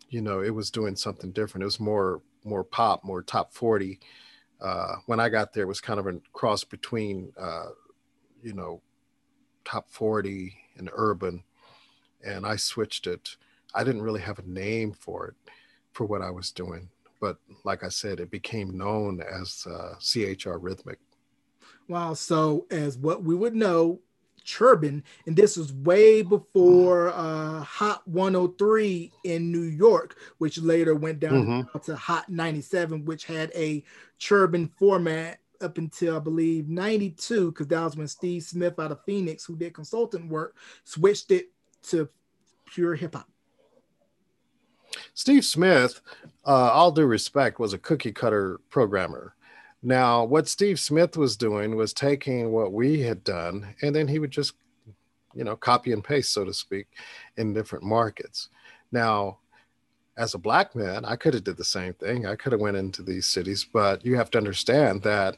[0.10, 1.64] you know, it was doing something different.
[1.64, 4.00] It was more more pop, more top 40
[4.62, 7.70] uh, when I got there, it was kind of a cross between, uh,
[8.44, 8.82] you know,
[9.66, 11.44] top 40 and urban.
[12.24, 13.38] And I switched it.
[13.74, 15.52] I didn't really have a name for it,
[15.94, 16.90] for what I was doing.
[17.22, 21.00] But like I said, it became known as uh, CHR Rhythmic.
[21.88, 22.14] Wow.
[22.16, 24.00] So, as what we would know,
[24.46, 31.20] Churban, and this was way before uh, Hot 103 in New York, which later went
[31.20, 31.80] down mm-hmm.
[31.80, 33.84] to Hot 97, which had a
[34.20, 39.06] Churban format up until I believe 92, because that was when Steve Smith out of
[39.06, 41.52] Phoenix, who did consultant work, switched it
[41.84, 42.10] to
[42.66, 43.31] pure hip hop.
[45.14, 46.02] Steve Smith,
[46.46, 49.36] uh, all due respect, was a cookie cutter programmer.
[49.84, 54.20] Now, what Steve Smith was doing was taking what we had done, and then he
[54.20, 54.54] would just,
[55.34, 56.88] you know, copy and paste, so to speak,
[57.38, 58.50] in different markets.
[58.92, 59.40] Now,
[60.18, 62.26] as a black man, I could have did the same thing.
[62.26, 65.38] I could have went into these cities, but you have to understand that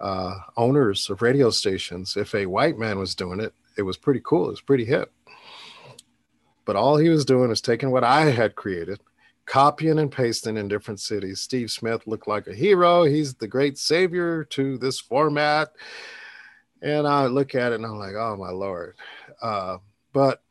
[0.00, 4.20] uh, owners of radio stations, if a white man was doing it, it was pretty
[4.24, 4.46] cool.
[4.46, 5.12] It was pretty hip.
[6.66, 9.00] But all he was doing was taking what I had created
[9.46, 11.40] copying and pasting in different cities.
[11.40, 13.04] Steve Smith looked like a hero.
[13.04, 15.68] He's the great savior to this format.
[16.82, 18.96] And I look at it and I'm like, oh my Lord.
[19.40, 19.78] Uh,
[20.12, 20.42] but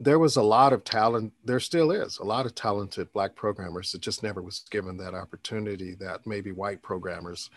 [0.00, 1.32] there was a lot of talent.
[1.44, 5.14] There still is a lot of talented Black programmers that just never was given that
[5.14, 7.50] opportunity that maybe white programmers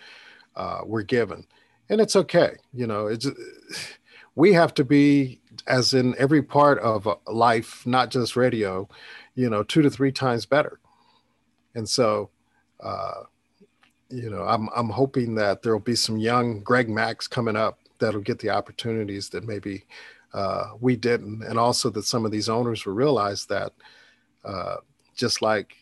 [0.56, 1.46] uh, were given.
[1.90, 2.56] And it's okay.
[2.74, 3.28] You know, it's,
[4.36, 8.88] we have to be, as in every part of life, not just radio,
[9.36, 10.80] you know, two to three times better.
[11.76, 12.30] And so,
[12.82, 13.24] uh,
[14.10, 17.80] you know, I'm I'm hoping that there will be some young Greg Max coming up
[18.00, 19.86] that'll get the opportunities that maybe
[20.34, 23.74] uh, we didn't, and also that some of these owners will realize that,
[24.44, 24.78] uh,
[25.16, 25.76] just like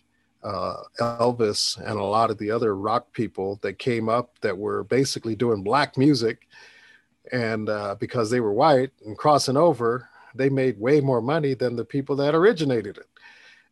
[0.43, 4.83] uh, Elvis and a lot of the other rock people that came up that were
[4.83, 6.47] basically doing black music,
[7.31, 11.75] and uh, because they were white and crossing over, they made way more money than
[11.75, 13.07] the people that originated it.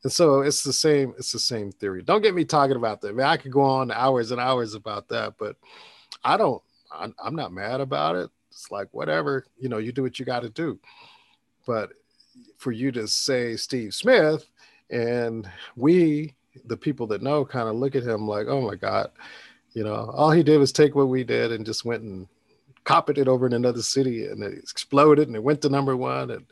[0.04, 2.04] And so it's the same, it's the same theory.
[2.04, 3.10] Don't get me talking about that.
[3.10, 5.56] I, mean, I could go on hours and hours about that, but
[6.24, 8.30] I don't, I'm, I'm not mad about it.
[8.52, 10.80] It's like, whatever, you know, you do what you got to do.
[11.66, 11.92] But
[12.58, 14.46] for you to say Steve Smith
[14.90, 16.36] and we,
[16.66, 19.12] the people that know, kind of look at him like, oh my God,
[19.74, 22.28] you know, all he did was take what we did and just went and
[22.88, 26.32] copied it over in another city and it exploded and it went to number one.
[26.32, 26.46] And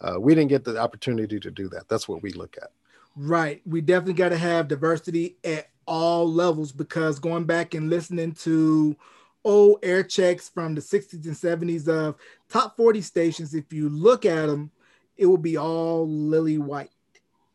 [0.00, 1.88] uh, we didn't get the opportunity to do that.
[1.88, 2.70] That's what we look at.
[3.14, 3.62] Right.
[3.64, 8.96] We definitely got to have diversity at all levels because going back and listening to
[9.44, 12.16] old air checks from the 60s and 70s of
[12.48, 14.72] top 40 stations, if you look at them,
[15.16, 16.90] it will be all lily white.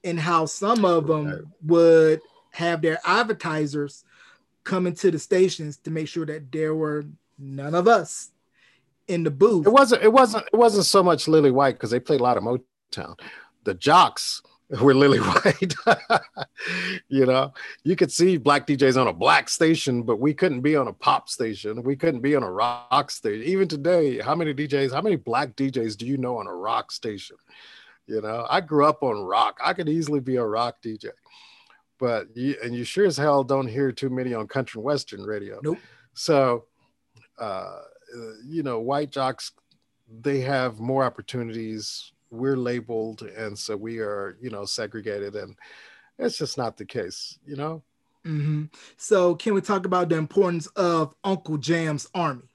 [0.05, 2.21] And how some of them would
[2.51, 4.05] have their advertisers
[4.63, 7.03] come into the stations to make sure that there were
[7.39, 8.31] none of us
[9.07, 9.65] in the booth.
[9.65, 10.03] It wasn't.
[10.03, 10.45] It wasn't.
[10.53, 13.19] It wasn't so much Lily White because they played a lot of Motown.
[13.63, 14.41] The jocks
[14.81, 15.73] were Lily White.
[17.09, 20.75] you know, you could see black DJs on a black station, but we couldn't be
[20.75, 21.81] on a pop station.
[21.83, 23.43] We couldn't be on a rock station.
[23.43, 24.93] Even today, how many DJs?
[24.93, 27.37] How many black DJs do you know on a rock station?
[28.05, 29.59] You know, I grew up on rock.
[29.63, 31.09] I could easily be a rock DJ,
[31.99, 35.23] but you, and you sure as hell don't hear too many on country and western
[35.23, 35.59] radio.
[35.63, 35.79] Nope.
[36.13, 36.65] So.
[37.39, 37.81] Uh,
[38.45, 39.51] you know, white jocks,
[40.21, 42.11] they have more opportunities.
[42.31, 45.55] We're labeled, and so we are, you know, segregated, and
[46.17, 47.81] it's just not the case, you know.
[48.25, 48.65] Mm-hmm.
[48.97, 52.49] So, can we talk about the importance of Uncle Jam's Army?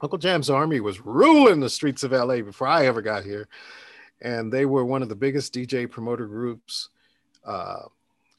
[0.00, 3.48] Uncle Jam's Army was ruling the streets of LA before I ever got here,
[4.20, 6.90] and they were one of the biggest DJ promoter groups,
[7.44, 7.82] uh,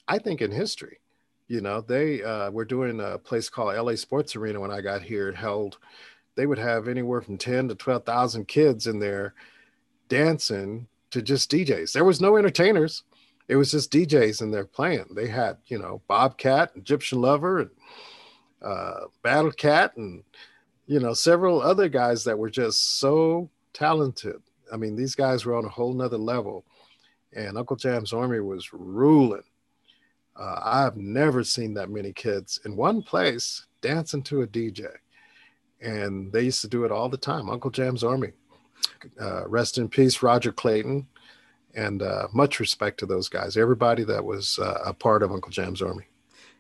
[0.08, 1.00] I think, in history.
[1.48, 5.02] You know, they uh, were doing a place called LA Sports Arena when I got
[5.02, 5.30] here.
[5.30, 5.78] It held,
[6.36, 9.34] they would have anywhere from 10 to 12,000 kids in there
[10.10, 11.94] dancing to just DJs.
[11.94, 13.04] There was no entertainers.
[13.48, 15.06] It was just DJs in there playing.
[15.16, 17.70] They had, you know, Bobcat, Egyptian Lover, and
[18.62, 20.24] uh, Battle Cat, and,
[20.86, 24.42] you know, several other guys that were just so talented.
[24.72, 26.66] I mean, these guys were on a whole nother level.
[27.34, 29.44] And Uncle Jam's Army was ruling
[30.38, 34.88] uh, I've never seen that many kids in one place dancing to a DJ.
[35.82, 37.50] And they used to do it all the time.
[37.50, 38.32] Uncle Jam's Army.
[39.20, 41.08] Uh, rest in peace, Roger Clayton.
[41.76, 45.52] And uh, much respect to those guys, everybody that was uh, a part of Uncle
[45.52, 46.06] Jam's Army.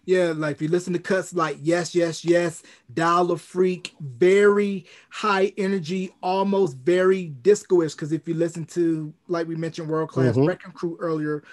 [0.07, 2.63] Yeah, like if you listen to cuts like Yes, Yes, Yes,
[2.93, 7.93] Dial-A-Freak, very high energy, almost very disco-ish.
[7.93, 10.45] Because if you listen to, like we mentioned, World Class mm-hmm.
[10.45, 11.43] Wrecking Crew earlier,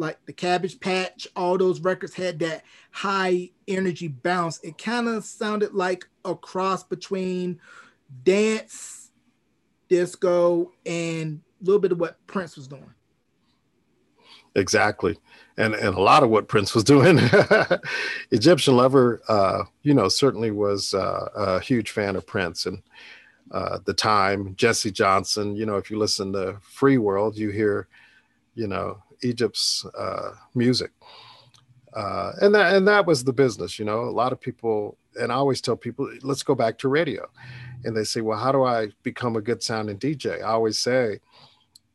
[0.00, 4.58] like the Cabbage Patch, all those records had that high energy bounce.
[4.64, 7.60] It kind of sounded like a cross between
[8.24, 9.10] dance,
[9.88, 12.92] disco, and a little bit of what Prince was doing.
[14.56, 15.18] Exactly.
[15.56, 17.20] And, and a lot of what Prince was doing.
[18.30, 22.82] Egyptian Lover, uh, you know, certainly was uh, a huge fan of Prince and
[23.50, 24.54] uh, the time.
[24.56, 27.86] Jesse Johnson, you know, if you listen to Free World, you hear,
[28.54, 30.90] you know, Egypt's uh, music.
[31.94, 34.02] Uh, and that and that was the business, you know.
[34.02, 37.28] A lot of people, and I always tell people, let's go back to radio.
[37.84, 40.40] And they say, well, how do I become a good sounding DJ?
[40.40, 41.20] I always say,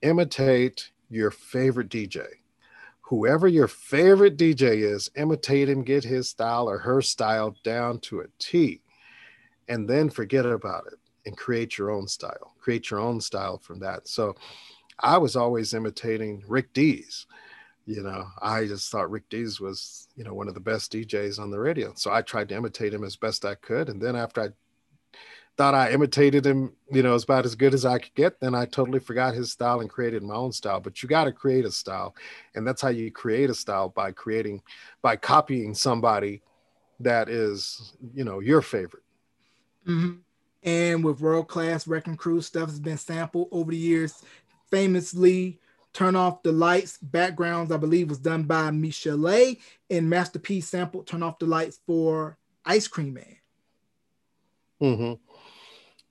[0.01, 2.25] imitate your favorite DJ.
[3.01, 8.21] Whoever your favorite DJ is, imitate him, get his style or her style down to
[8.21, 8.81] a T,
[9.69, 12.53] and then forget about it and create your own style.
[12.59, 14.07] Create your own style from that.
[14.07, 14.35] So
[14.99, 17.25] I was always imitating Rick Dees.
[17.85, 21.39] You know, I just thought Rick Dees was, you know, one of the best DJs
[21.39, 21.93] on the radio.
[21.95, 23.89] So I tried to imitate him as best I could.
[23.89, 24.49] And then after I
[25.55, 28.55] thought I imitated him, you know, as about as good as I could get, then
[28.55, 30.79] I totally forgot his style and created my own style.
[30.79, 32.15] But you got to create a style.
[32.55, 34.63] And that's how you create a style by creating,
[35.03, 36.41] by copying somebody
[36.99, 39.03] that is, you know, your favorite.
[39.87, 40.13] Mm-hmm.
[40.63, 44.23] And with world class wrecking crew, stuff has been sampled over the years
[44.69, 45.59] famously
[45.93, 49.57] Turn Off the Lights backgrounds, I believe, was done by Michel'le,
[49.89, 53.37] and Master P Turn Off the Lights for Ice Cream Man.
[54.81, 55.13] Mm-hmm.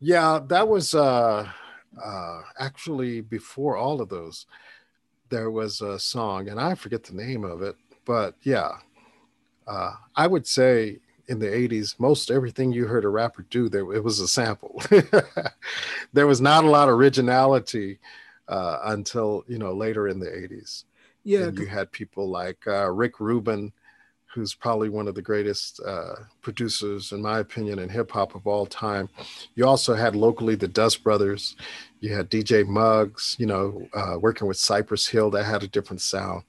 [0.00, 1.46] Yeah, that was uh,
[2.02, 4.46] uh, actually before all of those.
[5.28, 7.76] There was a song, and I forget the name of it,
[8.06, 8.70] but yeah,
[9.66, 13.90] uh, I would say in the 80s most everything you heard a rapper do there
[13.94, 14.82] it was a sample
[16.12, 17.98] there was not a lot of originality
[18.48, 20.84] uh, until you know later in the 80s.
[21.22, 23.72] Yeah, and you had people like uh, Rick Rubin,
[24.34, 28.46] who's probably one of the greatest uh, producers, in my opinion, in hip hop of
[28.46, 29.08] all time.
[29.54, 31.56] You also had locally the Dust Brothers.
[32.00, 36.02] You had DJ Muggs, you know, uh, working with Cypress Hill that had a different
[36.02, 36.42] sound.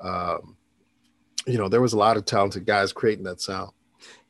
[0.00, 0.56] Um,
[1.46, 3.72] you know, there was a lot of talented guys creating that sound.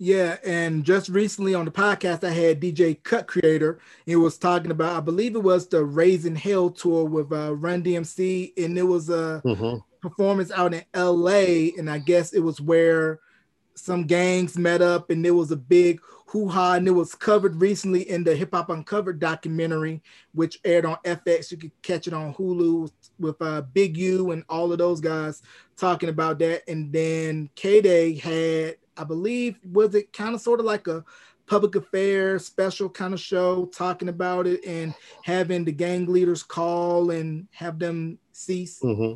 [0.04, 3.78] Yeah, and just recently on the podcast, I had DJ Cut Creator.
[4.04, 7.84] He was talking about, I believe it was the Raising Hell tour with uh, Run
[7.84, 9.76] DMC, and it was a mm-hmm.
[10.00, 13.20] performance out in LA, and I guess it was where
[13.76, 18.08] some gangs met up and there was a big hoo-ha and it was covered recently
[18.10, 20.02] in the hip hop uncovered documentary
[20.34, 24.44] which aired on fx you could catch it on hulu with uh, big u and
[24.50, 25.42] all of those guys
[25.74, 30.66] talking about that and then k-day had i believe was it kind of sort of
[30.66, 31.04] like a
[31.46, 37.10] public affairs special kind of show talking about it and having the gang leaders call
[37.10, 39.14] and have them cease mm-hmm.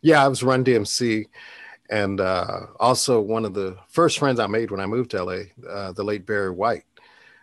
[0.00, 1.26] yeah i was run dmc
[1.92, 5.42] and uh, also one of the first friends I made when I moved to LA,
[5.68, 6.84] uh, the late Barry White.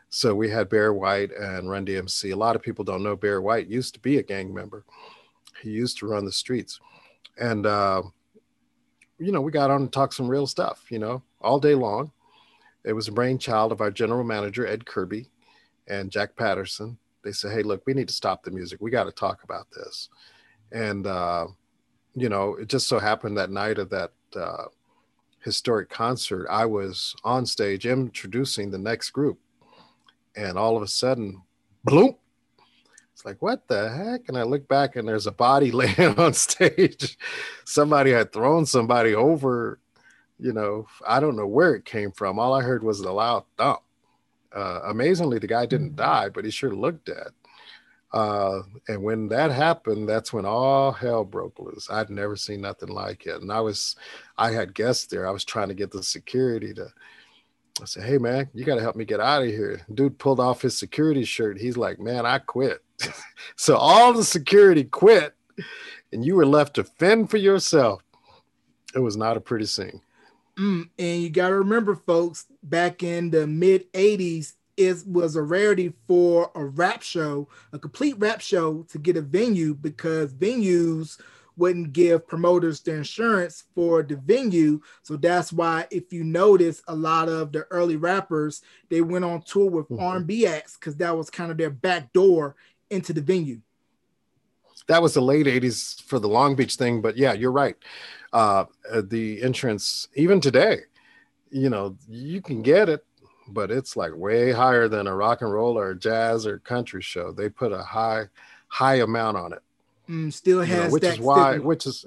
[0.09, 2.33] So we had Barry White and Run DMC.
[2.33, 4.85] A lot of people don't know Barry White used to be a gang member.
[5.61, 6.79] He used to run the streets,
[7.39, 8.01] and uh,
[9.19, 10.85] you know we got on and talked some real stuff.
[10.89, 12.11] You know, all day long.
[12.85, 15.29] It was a brainchild of our general manager Ed Kirby
[15.87, 16.97] and Jack Patterson.
[17.23, 18.79] They said, "Hey, look, we need to stop the music.
[18.81, 20.09] We got to talk about this."
[20.71, 21.47] And uh,
[22.15, 24.65] you know, it just so happened that night of that uh,
[25.43, 29.39] historic concert, I was on stage introducing the next group,
[30.35, 31.41] and all of a sudden,
[31.83, 32.15] bloom!
[33.19, 34.29] It's like, what the heck?
[34.29, 37.17] And I look back, and there's a body laying on stage.
[37.65, 39.81] somebody had thrown somebody over.
[40.39, 42.39] You know, I don't know where it came from.
[42.39, 43.81] All I heard was a loud thump.
[44.55, 45.97] Uh, amazingly, the guy didn't mm-hmm.
[45.97, 47.27] die, but he sure looked dead.
[48.13, 51.89] Uh, and when that happened, that's when all hell broke loose.
[51.91, 53.41] I'd never seen nothing like it.
[53.41, 53.97] And I was,
[54.37, 55.27] I had guests there.
[55.27, 56.87] I was trying to get the security to,
[57.81, 59.81] I said, hey, man, you got to help me get out of here.
[59.93, 61.59] Dude pulled off his security shirt.
[61.59, 62.81] He's like, man, I quit.
[63.55, 65.33] so all the security quit,
[66.11, 68.01] and you were left to fend for yourself.
[68.95, 70.01] It was not a pretty scene.
[70.57, 75.41] Mm, and you got to remember, folks, back in the mid 80s, it was a
[75.41, 81.19] rarity for a rap show, a complete rap show, to get a venue because venues
[81.59, 84.79] wouldn't give promoters the insurance for the venue.
[85.03, 89.41] So that's why, if you notice, a lot of the early rappers they went on
[89.41, 90.01] tour with mm-hmm.
[90.01, 92.55] R&B acts because that was kind of their back door
[92.89, 93.61] into the venue.
[94.87, 97.75] That was the late '80s for the Long Beach thing, but yeah, you're right.
[98.33, 98.65] Uh,
[99.03, 100.81] the insurance, even today,
[101.51, 103.03] you know, you can get it
[103.51, 107.31] but it's like way higher than a rock and roll or jazz or country show.
[107.31, 108.25] They put a high,
[108.67, 109.61] high amount on it.
[110.09, 112.05] Mm, still has you know, which is why, which is,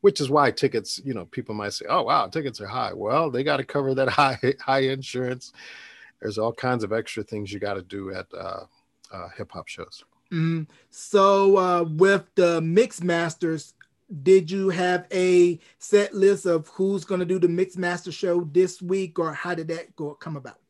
[0.00, 1.00] which is why tickets.
[1.04, 3.94] You know, people might say, "Oh, wow, tickets are high." Well, they got to cover
[3.94, 5.52] that high, high insurance.
[6.20, 8.64] There's all kinds of extra things you got to do at uh,
[9.16, 10.04] uh, hip hop shows.
[10.32, 10.66] Mm.
[10.90, 13.74] So uh, with the mix masters,
[14.22, 18.48] did you have a set list of who's going to do the mix master show
[18.52, 20.60] this week or how did that go come about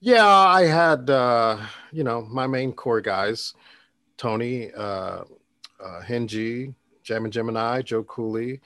[0.00, 1.56] yeah i had uh
[1.92, 3.54] you know my main core guys
[4.18, 5.22] tony uh,
[5.80, 6.74] uh henji
[7.06, 8.60] Jammin Gemini, Joe Cooley.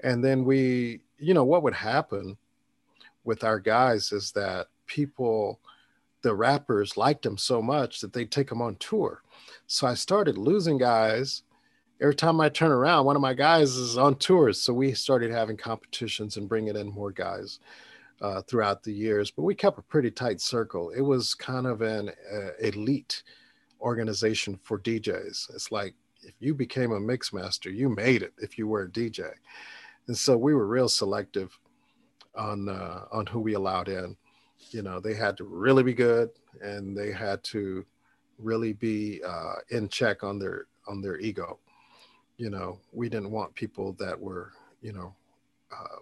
[0.00, 2.36] And then we, you know, what would happen
[3.24, 5.58] with our guys is that people,
[6.26, 9.22] the rappers liked them so much that they'd take them on tour.
[9.68, 11.44] So I started losing guys
[12.00, 14.60] every time I turn around, one of my guys is on tours.
[14.60, 17.60] So we started having competitions and bringing in more guys
[18.20, 19.30] uh, throughout the years.
[19.30, 20.90] But we kept a pretty tight circle.
[20.90, 23.22] It was kind of an uh, elite
[23.80, 25.54] organization for DJs.
[25.54, 28.88] It's like if you became a mix master, you made it if you were a
[28.88, 29.30] DJ.
[30.08, 31.56] And so we were real selective
[32.34, 34.16] on uh, on who we allowed in.
[34.70, 37.84] You know, they had to really be good, and they had to
[38.38, 41.58] really be uh, in check on their on their ego
[42.36, 44.52] you know, we didn't want people that were,
[44.82, 45.14] you know,
[45.72, 45.96] uh,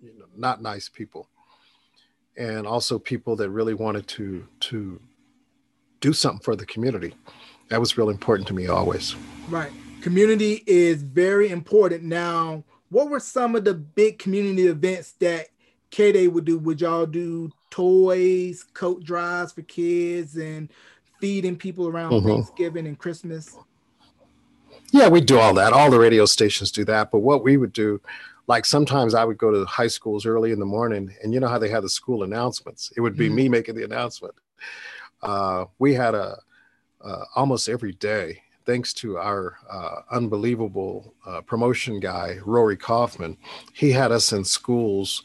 [0.00, 1.28] you know, not nice people,
[2.36, 5.00] and also people that really wanted to to
[6.00, 7.14] do something for the community.
[7.68, 9.14] That was real important to me always.
[9.48, 12.02] Right, community is very important.
[12.02, 15.48] Now, what were some of the big community events that
[15.90, 16.58] K Day would do?
[16.58, 20.70] Would y'all do toys, coat drives for kids, and
[21.20, 22.28] feeding people around mm-hmm.
[22.28, 23.56] Thanksgiving and Christmas?
[24.92, 25.72] Yeah, we do all that.
[25.72, 27.10] All the radio stations do that.
[27.10, 28.00] But what we would do,
[28.46, 31.48] like sometimes I would go to high schools early in the morning, and you know
[31.48, 32.92] how they have the school announcements.
[32.96, 33.36] It would be mm-hmm.
[33.36, 34.34] me making the announcement.
[35.22, 36.38] Uh, we had a
[37.02, 43.36] uh, almost every day, thanks to our uh, unbelievable uh, promotion guy Rory Kaufman.
[43.72, 45.22] He had us in schools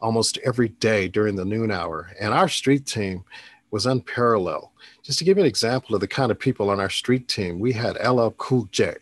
[0.00, 3.24] almost every day during the noon hour, and our street team
[3.70, 4.68] was unparalleled.
[5.02, 7.58] Just to give you an example of the kind of people on our street team,
[7.58, 8.94] we had LL Cool J,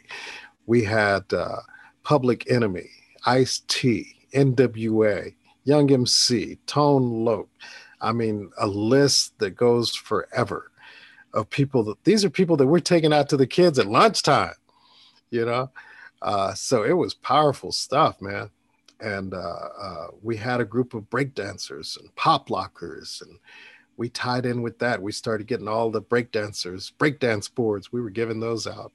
[0.67, 1.57] we had uh,
[2.03, 2.89] Public Enemy,
[3.27, 5.35] Ice T, NWA,
[5.65, 7.49] Young MC, Tone Loc.
[8.01, 10.71] I mean, a list that goes forever
[11.33, 14.55] of people that these are people that we're taking out to the kids at lunchtime,
[15.31, 15.71] you know?
[16.23, 18.51] Uh, so it was powerful stuff, man.
[19.01, 23.39] And uh, uh, we had a group of break dancers and pop lockers and
[23.97, 25.01] we tied in with that.
[25.01, 27.93] We started getting all the break dancers break dance boards.
[27.93, 28.93] We were giving those out.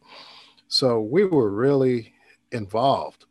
[0.67, 2.13] So we were really
[2.51, 3.25] involved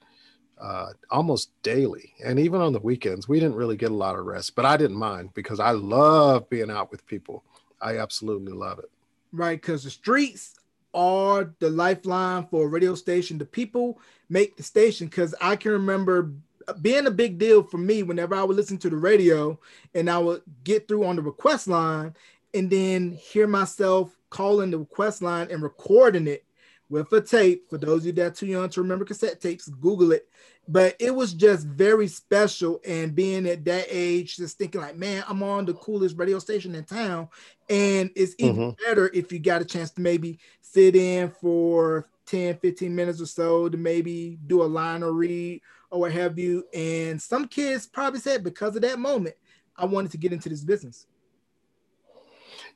[0.61, 2.15] uh, almost daily.
[2.25, 4.77] And even on the weekends we didn't really get a lot of rest but i
[4.77, 7.45] didn't mind because i love being out with people.
[7.81, 8.91] I absolutely love it.
[9.33, 10.55] Right because the streets
[10.95, 13.39] are the lifeline for a radio station.
[13.39, 16.33] The people make the station because i can remember
[16.75, 19.59] being a big deal for me whenever I would listen to the radio
[19.95, 22.15] and I would get through on the request line
[22.55, 26.45] and then hear myself calling the request line and recording it
[26.89, 27.69] with a tape.
[27.69, 30.29] For those of you that are too young to remember cassette tapes, Google it.
[30.71, 32.81] But it was just very special.
[32.87, 36.75] And being at that age, just thinking like, man, I'm on the coolest radio station
[36.75, 37.29] in town.
[37.71, 38.85] And it's even mm-hmm.
[38.85, 43.27] better if you got a chance to maybe sit in for 10, 15 minutes or
[43.27, 46.65] so to maybe do a line or read or what have you.
[46.75, 49.35] And some kids probably said because of that moment,
[49.77, 51.07] I wanted to get into this business.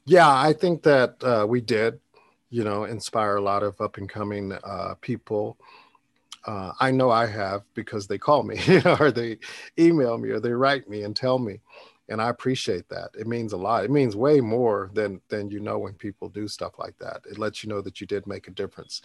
[0.04, 2.00] Yeah, I think that uh, we did,
[2.50, 5.58] you know, inspire a lot of up and coming uh, people.
[6.44, 8.60] Uh, I know I have because they call me
[9.00, 9.38] or they
[9.78, 11.60] email me or they write me and tell me
[12.12, 13.08] and I appreciate that.
[13.18, 13.84] It means a lot.
[13.84, 17.22] It means way more than than you know when people do stuff like that.
[17.28, 19.00] It lets you know that you did make a difference,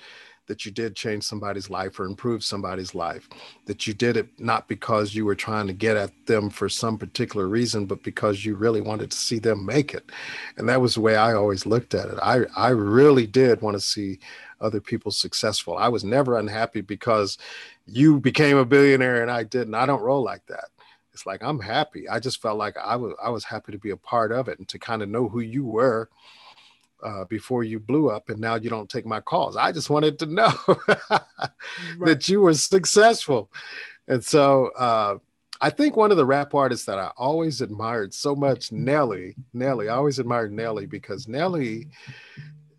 [0.47, 3.29] that you did change somebody's life or improve somebody's life,
[3.65, 6.97] that you did it not because you were trying to get at them for some
[6.97, 10.11] particular reason, but because you really wanted to see them make it.
[10.57, 12.19] And that was the way I always looked at it.
[12.21, 14.19] I I really did want to see
[14.59, 15.77] other people successful.
[15.77, 17.37] I was never unhappy because
[17.85, 19.75] you became a billionaire and I didn't.
[19.75, 20.71] I don't roll like that
[21.17, 22.07] it's like I'm happy.
[22.07, 24.59] I just felt like I was I was happy to be a part of it
[24.59, 26.09] and to kind of know who you were
[27.03, 29.57] uh, before you blew up, and now you don't take my calls.
[29.57, 30.53] I just wanted to know
[31.07, 31.21] right.
[32.01, 33.49] that you were successful,
[34.07, 35.17] and so uh,
[35.59, 39.35] I think one of the rap artists that I always admired so much, Nelly.
[39.53, 41.87] Nelly, I always admired Nelly because Nelly,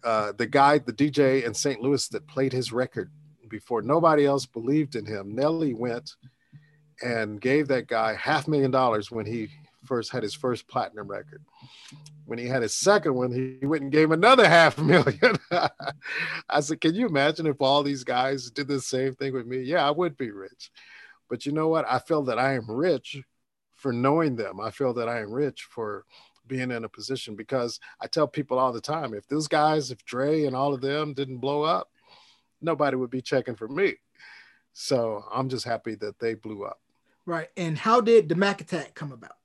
[0.05, 1.81] uh, the guy, the DJ in St.
[1.81, 3.11] Louis that played his record
[3.49, 6.15] before nobody else believed in him, Nelly went
[7.03, 9.49] and gave that guy half million dollars when he
[9.85, 11.43] first had his first platinum record.
[12.27, 15.37] When he had his second one, he went and gave another half million.
[16.49, 19.59] I said, Can you imagine if all these guys did the same thing with me?
[19.61, 20.71] Yeah, I would be rich.
[21.29, 21.87] But you know what?
[21.89, 23.19] I feel that I am rich
[23.75, 24.61] for knowing them.
[24.61, 26.05] I feel that I am rich for
[26.47, 30.05] being in a position because I tell people all the time if those guys, if
[30.05, 31.91] Dre and all of them didn't blow up,
[32.61, 33.95] nobody would be checking for me.
[34.73, 36.81] So I'm just happy that they blew up.
[37.29, 37.49] Right.
[37.59, 39.37] And how did the Mac Attack come about?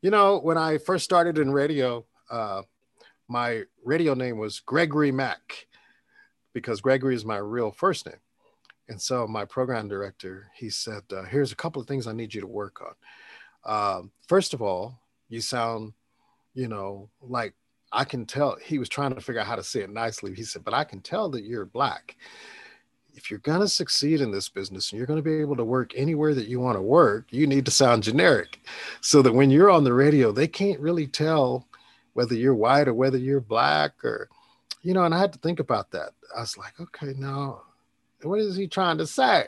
[0.00, 2.62] You know, when I first started in radio, uh,
[3.26, 5.66] my radio name was Gregory Mack
[6.52, 8.20] because Gregory is my real first name.
[8.88, 12.32] And so my program director, he said, uh, here's a couple of things I need
[12.32, 12.80] you to work
[13.64, 13.98] on.
[13.98, 15.92] Um, first of all, you sound,
[16.54, 17.54] you know, like
[17.90, 20.36] I can tell he was trying to figure out how to say it nicely.
[20.36, 22.14] He said, but I can tell that you're black
[23.16, 25.64] if you're going to succeed in this business and you're going to be able to
[25.64, 28.60] work anywhere that you want to work, you need to sound generic
[29.00, 31.66] so that when you're on the radio, they can't really tell
[32.12, 34.28] whether you're white or whether you're black or,
[34.82, 36.10] you know, and I had to think about that.
[36.36, 37.62] I was like, okay, now
[38.22, 39.46] what is he trying to say?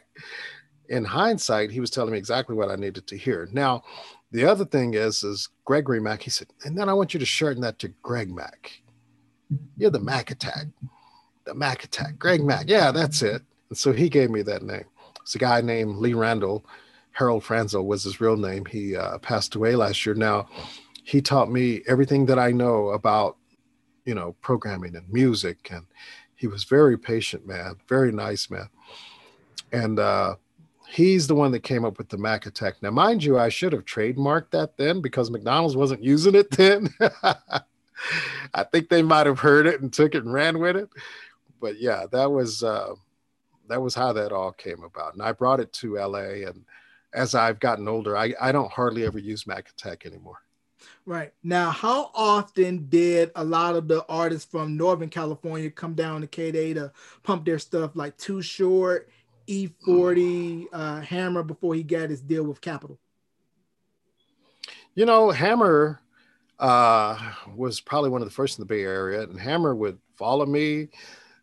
[0.88, 3.48] In hindsight, he was telling me exactly what I needed to hear.
[3.52, 3.84] Now,
[4.30, 7.26] the other thing is, is Gregory Mack, he said, and then I want you to
[7.26, 8.80] shorten that to Greg Mack.
[9.52, 9.64] Mm-hmm.
[9.76, 10.66] You're the Mac attack.
[11.44, 12.18] The Mac attack.
[12.18, 12.68] Greg Mack.
[12.68, 13.42] Yeah, that's it.
[13.72, 14.84] So he gave me that name.
[15.22, 16.64] It's a guy named Lee Randall.
[17.12, 18.64] Harold Franzel was his real name.
[18.64, 20.14] He uh, passed away last year.
[20.14, 20.48] Now,
[21.02, 23.36] he taught me everything that I know about,
[24.04, 25.68] you know, programming and music.
[25.70, 25.84] And
[26.36, 28.68] he was very patient, man, very nice, man.
[29.72, 30.36] And uh,
[30.88, 32.76] he's the one that came up with the Mac Attack.
[32.80, 36.88] Now, mind you, I should have trademarked that then because McDonald's wasn't using it then.
[38.54, 40.88] I think they might have heard it and took it and ran with it.
[41.60, 42.62] But yeah, that was.
[42.62, 42.94] Uh,
[43.68, 45.14] that was how that all came about.
[45.14, 46.46] And I brought it to LA.
[46.48, 46.64] And
[47.12, 50.38] as I've gotten older, I, I don't hardly ever use Mac Attack anymore.
[51.06, 51.32] Right.
[51.42, 56.26] Now, how often did a lot of the artists from Northern California come down to
[56.26, 56.92] K Day to
[57.22, 59.08] pump their stuff like Too Short,
[59.48, 62.98] E40, uh, Hammer before he got his deal with Capitol?
[64.94, 66.00] You know, Hammer
[66.58, 67.18] uh,
[67.56, 70.88] was probably one of the first in the Bay Area, and Hammer would follow me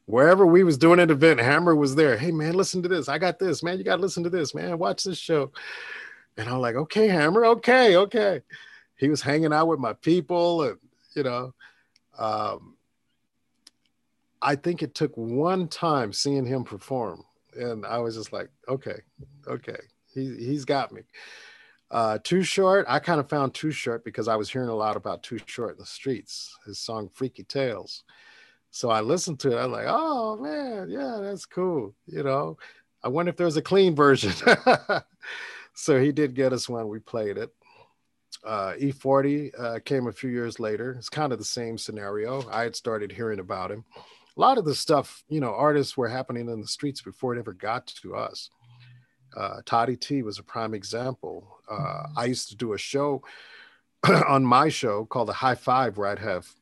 [0.05, 2.17] wherever we was doing an event, Hammer was there.
[2.17, 3.09] Hey man, listen to this.
[3.09, 3.77] I got this, man.
[3.77, 4.77] You got to listen to this, man.
[4.77, 5.51] Watch this show.
[6.37, 8.41] And I'm like, okay, Hammer, okay, okay.
[8.97, 10.77] He was hanging out with my people, and
[11.15, 11.53] you know,
[12.17, 12.75] um,
[14.41, 17.23] I think it took one time seeing him perform,
[17.57, 18.99] and I was just like, okay,
[19.47, 19.79] okay,
[20.13, 21.01] he he's got me.
[21.91, 24.97] Uh, Too Short, I kind of found Too Short because I was hearing a lot
[24.97, 26.55] about Too Short in the streets.
[26.65, 28.03] His song "Freaky Tales."
[28.75, 29.63] So I listened to it.
[29.63, 31.95] I'm like, oh man, yeah, that's cool.
[32.07, 32.57] You know,
[33.01, 34.33] I wonder if there's a clean version.
[35.73, 36.89] so he did get us one.
[36.89, 37.51] We played it.
[38.43, 40.91] Uh, E40 uh, came a few years later.
[40.91, 42.43] It's kind of the same scenario.
[42.49, 43.85] I had started hearing about him.
[44.35, 47.39] A lot of the stuff, you know, artists were happening in the streets before it
[47.39, 48.49] ever got to us.
[49.37, 51.59] Uh, Toddy T was a prime example.
[51.71, 53.23] Uh, I used to do a show
[54.27, 56.53] on my show called the High Five, where I'd have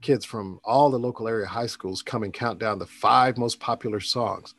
[0.00, 3.60] kids from all the local area high schools come and count down the five most
[3.60, 4.54] popular songs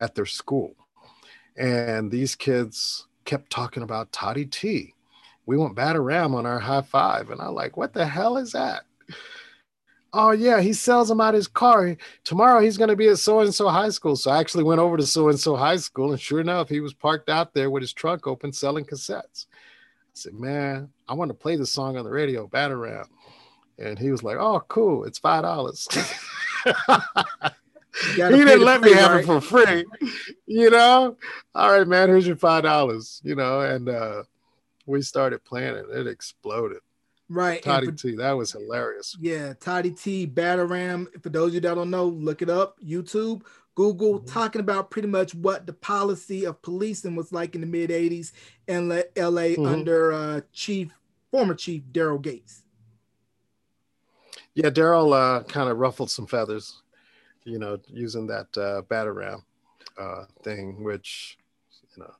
[0.00, 0.76] at their school.
[1.56, 4.94] And these kids kept talking about Toddy Tee.
[5.46, 7.30] We went Ram on our high five.
[7.30, 8.82] And I'm like, what the hell is that?
[10.12, 11.96] Oh, yeah, he sells them out his car.
[12.24, 14.16] Tomorrow he's going to be at so and so high school.
[14.16, 16.12] So I actually went over to so and so high school.
[16.12, 19.46] And sure enough, he was parked out there with his trunk open selling cassettes.
[19.50, 23.04] I said, man, I want to play the song on the radio, Ram.
[23.78, 25.04] And he was like, oh, cool.
[25.04, 26.24] It's $5.
[28.06, 29.24] he didn't let me have right?
[29.24, 29.84] it for free.
[30.46, 31.16] You know,
[31.54, 33.20] all right, man, here's your five dollars.
[33.24, 34.22] You know, and uh,
[34.86, 35.86] we started playing it.
[35.90, 36.78] It exploded.
[37.30, 39.16] Right, Toddy Tee, that was hilarious.
[39.20, 41.22] Yeah, Toddy Tee, Batterram.
[41.22, 42.76] For those of you that don't know, look it up.
[42.82, 43.42] YouTube,
[43.74, 44.32] Google, mm-hmm.
[44.32, 48.32] talking about pretty much what the policy of policing was like in the mid '80s
[48.66, 49.66] in LA mm-hmm.
[49.66, 50.90] under uh, Chief,
[51.30, 52.62] former Chief Daryl Gates.
[54.58, 56.82] Yeah, Daryl uh, kind of ruffled some feathers
[57.48, 59.42] you know, using that uh, Batterram
[59.98, 61.38] uh, thing, which,
[61.96, 62.12] you know,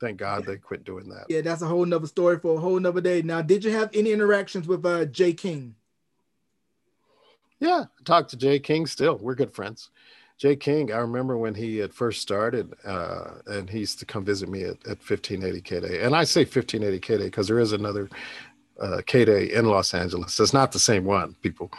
[0.00, 1.26] thank God they quit doing that.
[1.28, 3.22] Yeah, that's a whole nother story for a whole nother day.
[3.22, 5.74] Now, did you have any interactions with uh, Jay King?
[7.60, 9.18] Yeah, I talked to Jay King still.
[9.18, 9.90] We're good friends.
[10.38, 14.24] Jay King, I remember when he had first started, uh, and he used to come
[14.24, 16.02] visit me at, at 1580 K Day.
[16.02, 18.08] And I say 1580 K Day because there is another
[18.80, 20.38] uh, K Day in Los Angeles.
[20.38, 21.70] It's not the same one, people.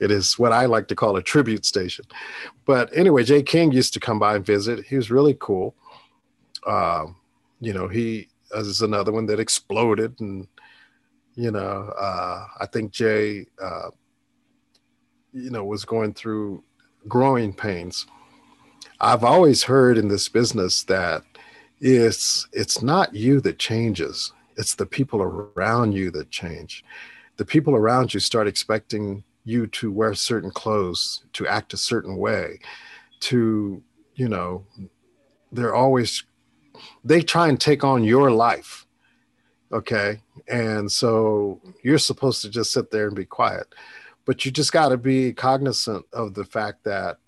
[0.00, 2.04] It is what I like to call a tribute station.
[2.64, 4.84] But anyway, Jay King used to come by and visit.
[4.84, 5.74] He was really cool.
[6.66, 7.06] Uh,
[7.60, 10.18] you know, he is another one that exploded.
[10.20, 10.46] And,
[11.34, 13.90] you know, uh, I think Jay, uh,
[15.32, 16.62] you know, was going through
[17.08, 18.06] growing pains.
[19.00, 21.24] I've always heard in this business that
[21.80, 26.84] it's it's not you that changes it's the people around you that change.
[27.36, 32.16] The people around you start expecting you to wear certain clothes, to act a certain
[32.16, 32.58] way,
[33.20, 33.82] to,
[34.14, 34.64] you know,
[35.50, 36.24] they're always,
[37.04, 38.86] they try and take on your life.
[39.72, 40.20] Okay.
[40.48, 43.74] And so you're supposed to just sit there and be quiet.
[44.24, 47.18] But you just got to be cognizant of the fact that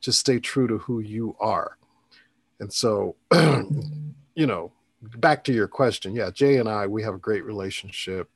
[0.00, 1.78] just stay true to who you are.
[2.60, 4.72] And so, you know,
[5.02, 8.30] back to your question, yeah, Jay and I, we have a great relationship.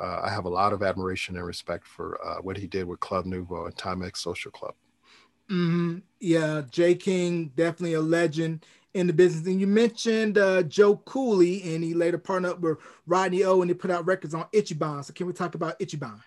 [0.00, 3.00] Uh, I have a lot of admiration and respect for uh, what he did with
[3.00, 4.74] Club Nouveau and Timex Social Club.
[5.50, 5.98] Mm-hmm.
[6.20, 8.64] Yeah, Jay King, definitely a legend
[8.94, 9.46] in the business.
[9.46, 13.70] And you mentioned uh, Joe Cooley, and he later partnered up with Rodney O, and
[13.70, 15.04] he put out records on Ichiban.
[15.04, 16.20] So can we talk about Ichiban?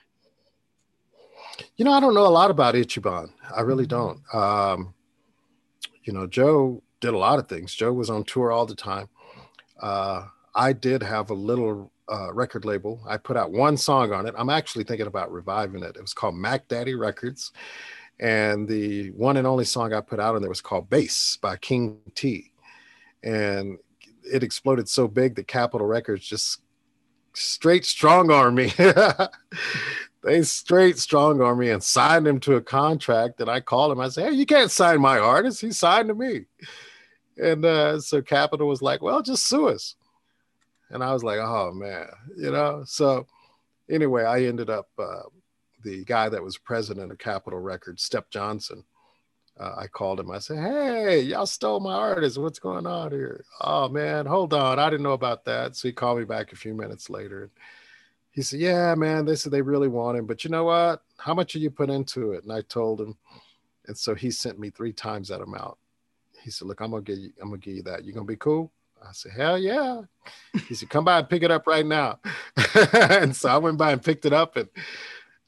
[1.76, 3.32] You know, I don't know a lot about Ichiban.
[3.56, 4.20] I really mm-hmm.
[4.34, 4.36] don't.
[4.36, 4.94] Um,
[6.04, 7.74] you know, Joe did a lot of things.
[7.74, 9.10] Joe was on tour all the time
[9.82, 10.26] uh,
[10.56, 13.02] I did have a little uh, record label.
[13.08, 14.36] I put out one song on it.
[14.38, 15.96] I'm actually thinking about reviving it.
[15.96, 17.52] It was called Mac Daddy Records.
[18.20, 21.58] And the one and only song I put out on there was called Bass by
[21.58, 22.52] King Tee.
[23.24, 23.78] And
[24.24, 26.62] it exploded so big that Capitol Records just
[27.34, 28.74] straight strong arm me.
[30.24, 33.40] they straight strong arm me and signed him to a contract.
[33.40, 34.00] And I called him.
[34.00, 35.62] I said, Hey, you can't sign my artist.
[35.62, 36.46] He signed to me.
[37.38, 39.96] And uh, so Capitol was like, well, just sue us.
[40.90, 42.08] And I was like, oh man,
[42.38, 42.84] you know.
[42.86, 43.28] So
[43.90, 45.24] anyway, I ended up uh,
[45.84, 48.84] the guy that was president of Capitol Records, Step Johnson.
[49.60, 50.30] Uh, I called him.
[50.30, 52.38] I said, "Hey, y'all stole my artist.
[52.38, 54.78] What's going on here?" Oh man, hold on.
[54.78, 55.76] I didn't know about that.
[55.76, 57.50] So he called me back a few minutes later.
[58.32, 59.26] He said, "Yeah, man.
[59.26, 61.02] They said they really want him, but you know what?
[61.18, 63.18] How much are you put into it?" And I told him,
[63.88, 65.78] and so he sent me three times that amount.
[66.48, 67.34] He said, "Look, I'm gonna give you.
[67.42, 68.06] I'm gonna give you that.
[68.06, 68.72] You gonna be cool?"
[69.04, 70.04] I said, "Hell yeah!"
[70.70, 72.22] He said, "Come by and pick it up right now."
[72.94, 74.70] and so I went by and picked it up, and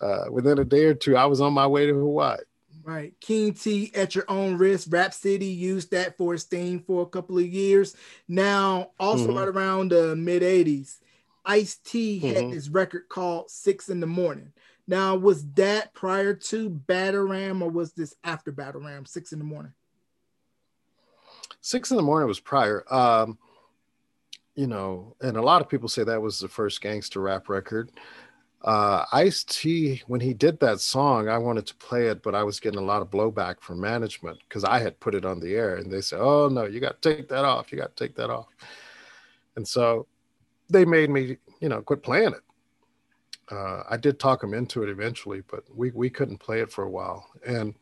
[0.01, 2.39] uh, within a day or two, I was on my way to Hawaii.
[2.83, 4.89] Right, King Tee at your own risk.
[4.91, 7.95] Rap City used that for its theme for a couple of years.
[8.27, 9.37] Now, also mm-hmm.
[9.37, 10.97] right around the mid '80s,
[11.45, 12.51] Ice T had mm-hmm.
[12.51, 14.51] this record called Six in the Morning.
[14.85, 19.71] Now, was that prior to Batterram or was this after Batterram, Six in the Morning?
[21.61, 22.83] Six in the morning was prior.
[22.93, 23.37] Um,
[24.55, 27.91] you know, and a lot of people say that was the first gangster rap record.
[28.61, 32.43] Uh, Ice T, when he did that song, I wanted to play it, but I
[32.43, 35.55] was getting a lot of blowback from management because I had put it on the
[35.55, 37.71] air, and they said, "Oh no, you got to take that off.
[37.71, 38.47] You got to take that off."
[39.55, 40.07] And so
[40.69, 42.43] they made me, you know, quit playing it.
[43.49, 46.83] Uh, I did talk him into it eventually, but we we couldn't play it for
[46.83, 47.29] a while.
[47.45, 47.75] And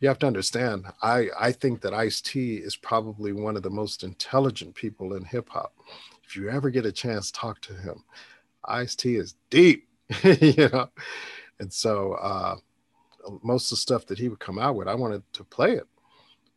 [0.00, 3.70] you have to understand, I I think that Ice T is probably one of the
[3.70, 5.74] most intelligent people in hip hop.
[6.24, 8.04] If you ever get a chance, talk to him.
[8.64, 9.88] Ice T is deep
[10.22, 10.88] you know?
[11.60, 12.56] And so uh
[13.42, 15.86] most of the stuff that he would come out with i wanted to play it.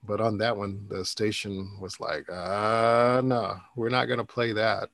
[0.03, 4.53] But on that one the station was like uh no we're not going to play
[4.53, 4.89] that.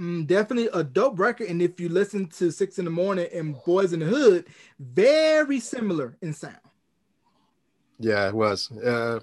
[0.00, 1.48] Mm, definitely a dope record.
[1.48, 4.46] And if you listen to six in the morning and boys in the hood
[4.78, 6.56] very similar in sound
[7.98, 9.20] yeah it was uh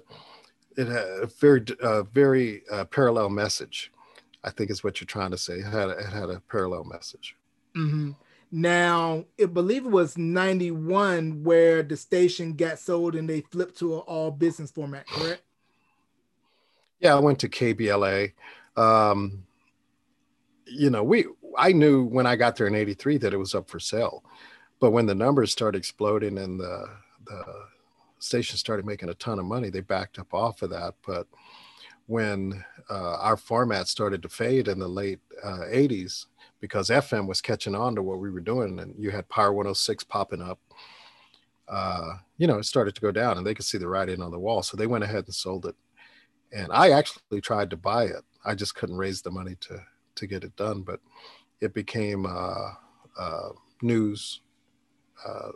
[0.76, 3.92] it had a very uh, very uh, parallel message
[4.44, 6.84] i think is what you're trying to say it had a, it had a parallel
[6.84, 7.36] message
[7.76, 8.12] mm-hmm.
[8.52, 13.94] Now, I believe it was 91 where the station got sold and they flipped to
[13.94, 15.42] an all business format, correct?
[17.00, 18.32] Yeah, I went to KBLA.
[18.76, 19.44] Um,
[20.66, 21.26] you know, we
[21.58, 24.24] I knew when I got there in 83 that it was up for sale.
[24.80, 26.88] But when the numbers started exploding and the
[27.26, 27.44] the
[28.26, 30.94] station started making a ton of money, they backed up off of that.
[31.06, 31.26] But
[32.06, 36.26] when uh, our format started to fade in the late uh, 80s,
[36.60, 40.04] because FM was catching on to what we were doing, and you had Power 106
[40.04, 40.58] popping up.
[41.68, 44.30] Uh, you know, it started to go down, and they could see the writing on
[44.30, 45.74] the wall, so they went ahead and sold it.
[46.52, 48.22] And I actually tried to buy it.
[48.44, 49.82] I just couldn't raise the money to
[50.14, 51.00] to get it done, but
[51.60, 52.70] it became uh,
[53.18, 53.48] uh,
[53.82, 54.40] news,
[55.26, 55.50] uh,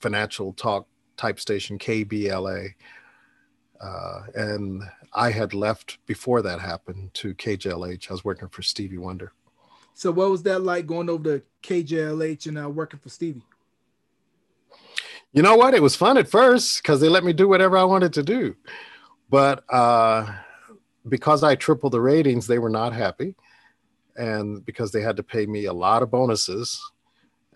[0.00, 0.86] financial talk
[1.16, 2.74] type station, KBLA.
[3.80, 4.82] Uh, and
[5.12, 8.10] I had left before that happened to KJLH.
[8.10, 9.32] I was working for Stevie Wonder.
[9.94, 13.42] So what was that like going over to KJLH and uh, working for Stevie?
[15.32, 15.74] You know what?
[15.74, 18.54] It was fun at first because they let me do whatever I wanted to do.
[19.30, 20.30] But uh,
[21.08, 23.34] because I tripled the ratings, they were not happy.
[24.16, 26.80] And because they had to pay me a lot of bonuses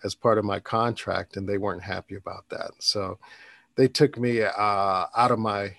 [0.03, 2.71] as part of my contract, and they weren't happy about that.
[2.79, 3.19] So
[3.77, 5.75] they took me uh, out of my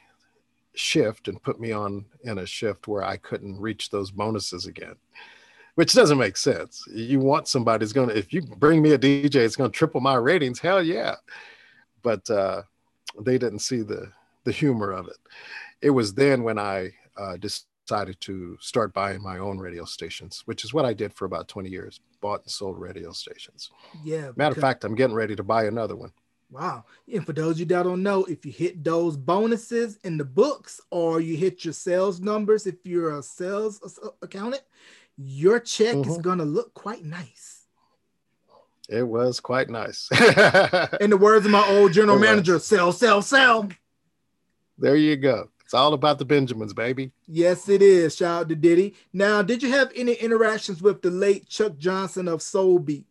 [0.74, 4.94] shift and put me on in a shift where I couldn't reach those bonuses again
[5.78, 6.84] which doesn't make sense.
[6.92, 9.78] You want somebody who's going to, if you bring me a DJ, it's going to
[9.78, 10.58] triple my ratings.
[10.58, 11.14] Hell yeah.
[12.02, 12.62] But uh,
[13.20, 14.10] they didn't see the,
[14.42, 15.18] the humor of it.
[15.80, 20.64] It was then when I uh, decided to start buying my own radio stations, which
[20.64, 23.70] is what I did for about 20 years, bought and sold radio stations.
[24.02, 24.32] Yeah.
[24.34, 26.10] Matter of fact, I'm getting ready to buy another one.
[26.50, 26.84] Wow.
[27.12, 30.80] And for those you that don't know, if you hit those bonuses in the books
[30.90, 34.62] or you hit your sales numbers, if you're a sales accountant,
[35.16, 36.10] your check mm-hmm.
[36.10, 37.66] is going to look quite nice.
[38.88, 40.08] It was quite nice.
[41.00, 42.64] In the words of my old general it manager, was.
[42.64, 43.68] sell, sell, sell.
[44.78, 45.50] There you go.
[45.62, 47.12] It's all about the Benjamins, baby.
[47.26, 48.16] Yes, it is.
[48.16, 48.94] Shout out to Diddy.
[49.12, 53.04] Now, did you have any interactions with the late Chuck Johnson of Soul Beat?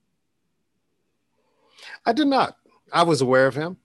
[2.03, 2.57] I did not.
[2.91, 3.77] I was aware of him,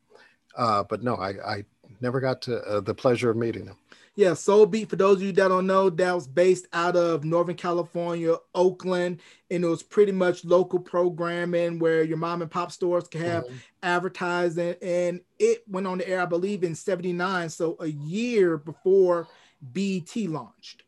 [0.56, 1.64] uh, but no, I, I
[2.00, 3.76] never got to uh, the pleasure of meeting him.
[4.14, 7.24] Yeah, Soul Beat, for those of you that don't know, that was based out of
[7.24, 12.72] Northern California, Oakland, and it was pretty much local programming where your mom and pop
[12.72, 13.56] stores could have mm-hmm.
[13.82, 14.74] advertising.
[14.82, 19.28] And it went on the air, I believe, in 79, so a year before
[19.62, 20.82] BET launched.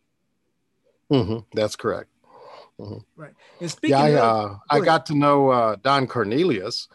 [1.11, 2.11] Mm-hmm, that's correct.
[2.79, 2.99] Mm-hmm.
[3.17, 3.33] Right.
[3.59, 6.89] And speaking yeah, I, uh, go I got to know uh, Don Cornelius.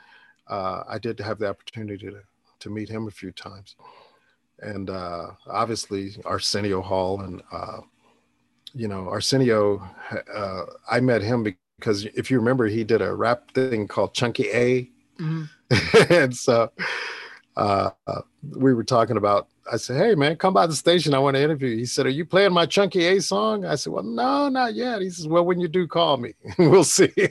[0.50, 2.22] Uh, I did have the opportunity to,
[2.60, 3.76] to meet him a few times
[4.62, 7.82] and uh, obviously Arsenio Hall and uh,
[8.74, 9.82] you know Arsenio.
[10.34, 14.50] Uh, I met him because if you remember, he did a rap thing called Chunky
[14.52, 14.90] A,
[15.20, 15.44] mm-hmm.
[16.14, 16.72] and so
[17.56, 17.92] uh,
[18.58, 19.48] we were talking about.
[19.72, 21.14] I said, "Hey man, come by the station.
[21.14, 21.78] I want to interview." you.
[21.78, 25.02] He said, "Are you playing my Chunky A song?" I said, "Well, no, not yet."
[25.02, 26.34] He says, "Well, when you do, call me.
[26.58, 27.12] we'll see."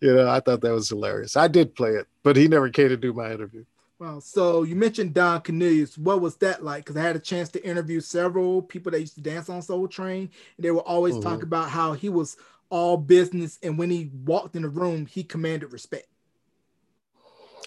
[0.00, 1.36] you know, I thought that was hilarious.
[1.36, 3.64] I did play it, but he never came to do my interview.
[3.98, 5.98] Well, so you mentioned Don Cornelius.
[5.98, 6.84] What was that like?
[6.84, 9.86] Because I had a chance to interview several people that used to dance on Soul
[9.88, 10.30] Train.
[10.56, 11.28] And they will always mm-hmm.
[11.28, 12.38] talk about how he was
[12.70, 16.06] all business, and when he walked in the room, he commanded respect.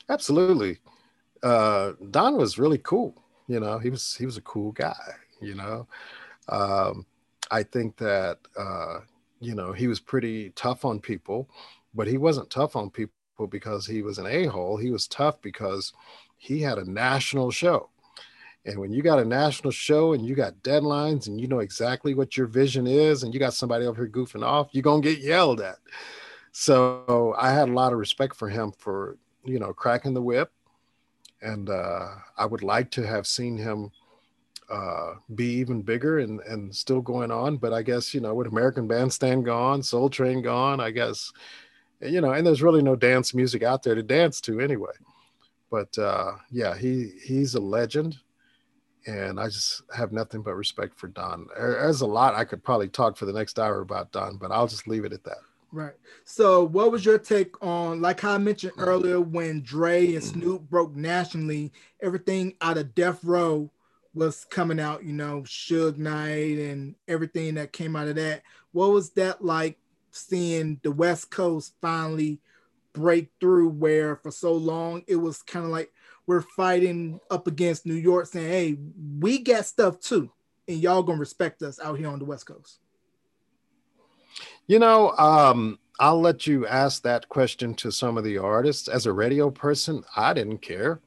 [0.10, 0.80] Absolutely,
[1.43, 3.22] uh, Don was really cool.
[3.47, 4.95] You know, he was he was a cool guy.
[5.41, 5.88] You know,
[6.49, 7.05] um,
[7.51, 8.99] I think that uh,
[9.39, 11.49] you know he was pretty tough on people,
[11.94, 13.14] but he wasn't tough on people
[13.49, 14.78] because he was an a hole.
[14.78, 15.94] He was tough because
[16.38, 17.90] he had a national show
[18.65, 22.14] And when you got a national show and you got deadlines and you know exactly
[22.14, 25.10] what your vision is and you got somebody over here goofing off, you're going to
[25.14, 25.78] get yelled at.
[26.52, 30.52] So I had a lot of respect for him for, you know, cracking the whip.
[31.41, 32.07] And uh,
[32.38, 33.91] I would like to have seen him
[34.70, 37.57] uh, be even bigger and, and still going on.
[37.57, 41.32] But I guess, you know, with American Bandstand gone, Soul Train gone, I guess,
[42.05, 44.91] you know, and there's really no dance music out there to dance to anyway.
[45.71, 48.17] But uh, yeah, he he's a legend
[49.05, 51.47] and I just have nothing but respect for Don.
[51.55, 54.67] There's a lot I could probably talk for the next hour about Don, but I'll
[54.67, 55.39] just leave it at that.
[55.71, 55.93] Right.
[56.23, 60.95] So, what was your take on, like I mentioned earlier, when Dre and Snoop broke
[60.95, 61.71] nationally,
[62.01, 63.71] everything out of Death Row
[64.13, 68.43] was coming out, you know, Suge Knight and everything that came out of that.
[68.71, 69.80] What was that like
[70.14, 72.40] seeing the West Coast finally
[72.94, 75.91] break through where for so long it was kind of like
[76.27, 78.77] we're fighting up against New York saying, hey,
[79.19, 80.31] we got stuff too,
[80.68, 82.80] and y'all gonna respect us out here on the West Coast?
[84.68, 88.88] You know, um, I'll let you ask that question to some of the artists.
[88.88, 91.02] As a radio person, I didn't care.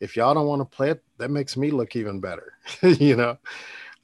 [0.00, 2.54] If y'all don't want to play it, that makes me look even better.
[2.82, 3.38] you know,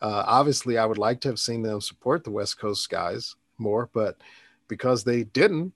[0.01, 3.89] uh, obviously, I would like to have seen them support the West Coast guys more,
[3.93, 4.17] but
[4.69, 5.73] because they didn't,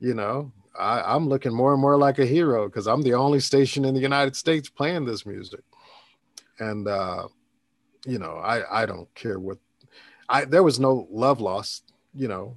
[0.00, 3.40] you know, I, am looking more and more like a hero because I'm the only
[3.40, 5.60] station in the United States playing this music.
[6.58, 7.28] And uh,
[8.06, 9.58] you know, I I don't care what
[10.28, 12.56] I there was no love lost, you know.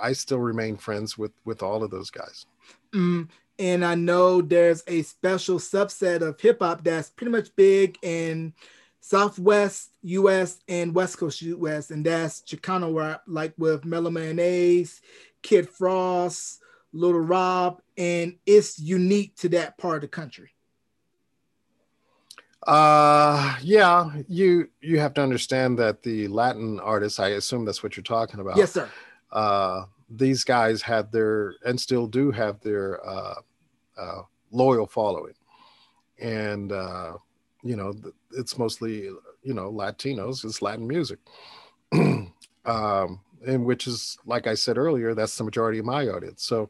[0.00, 2.46] I still remain friends with with all of those guys.
[2.94, 3.28] Mm,
[3.58, 8.54] and I know there's a special subset of hip hop that's pretty much big in
[9.00, 15.00] Southwest US and West Coast US, and that's Chicano rap, like with Mellow Man Ace,
[15.42, 16.60] Kid Frost,
[16.92, 20.50] Little Rob, and it's unique to that part of the country.
[22.66, 27.96] Uh yeah, you you have to understand that the Latin artists, I assume that's what
[27.96, 28.58] you're talking about.
[28.58, 28.88] Yes, sir.
[29.32, 33.34] Uh these guys had their and still do have their uh,
[33.98, 35.34] uh loyal following.
[36.18, 37.14] And uh
[37.62, 37.94] you know,
[38.32, 39.10] it's mostly
[39.42, 41.18] you know, Latinos, it's Latin music.
[42.64, 46.44] um and which is like I said earlier, that's the majority of my audience.
[46.44, 46.68] So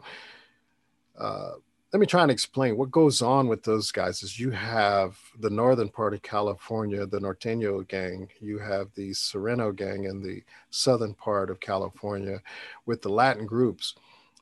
[1.19, 1.53] uh,
[1.93, 5.51] let me try and explain what goes on with those guys is you have the
[5.51, 11.15] northern part of California, the Norteño gang, you have the Sureño gang in the southern
[11.15, 12.41] part of California
[12.87, 13.97] with the Latin groups,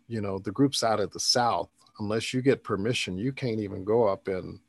[0.09, 1.71] you know, the groups out of the south,
[2.01, 4.61] unless you get permission, you can't even go up in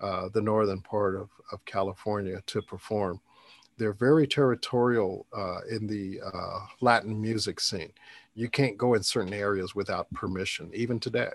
[0.00, 3.20] uh, the northern part of, of California to perform
[3.80, 7.90] they're very territorial uh, in the uh, Latin music scene.
[8.34, 11.30] You can't go in certain areas without permission, even today.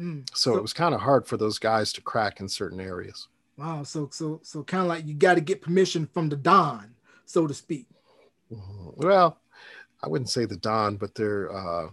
[0.00, 2.80] Mm, so, so, it was kind of hard for those guys to crack in certain
[2.80, 3.28] areas.
[3.58, 3.82] Wow.
[3.82, 6.94] So so so kind of like you got to get permission from the Don,
[7.26, 7.86] so to speak.
[8.50, 9.06] Mm-hmm.
[9.06, 9.38] Well,
[10.02, 11.90] I wouldn't say the Don, but they're uh,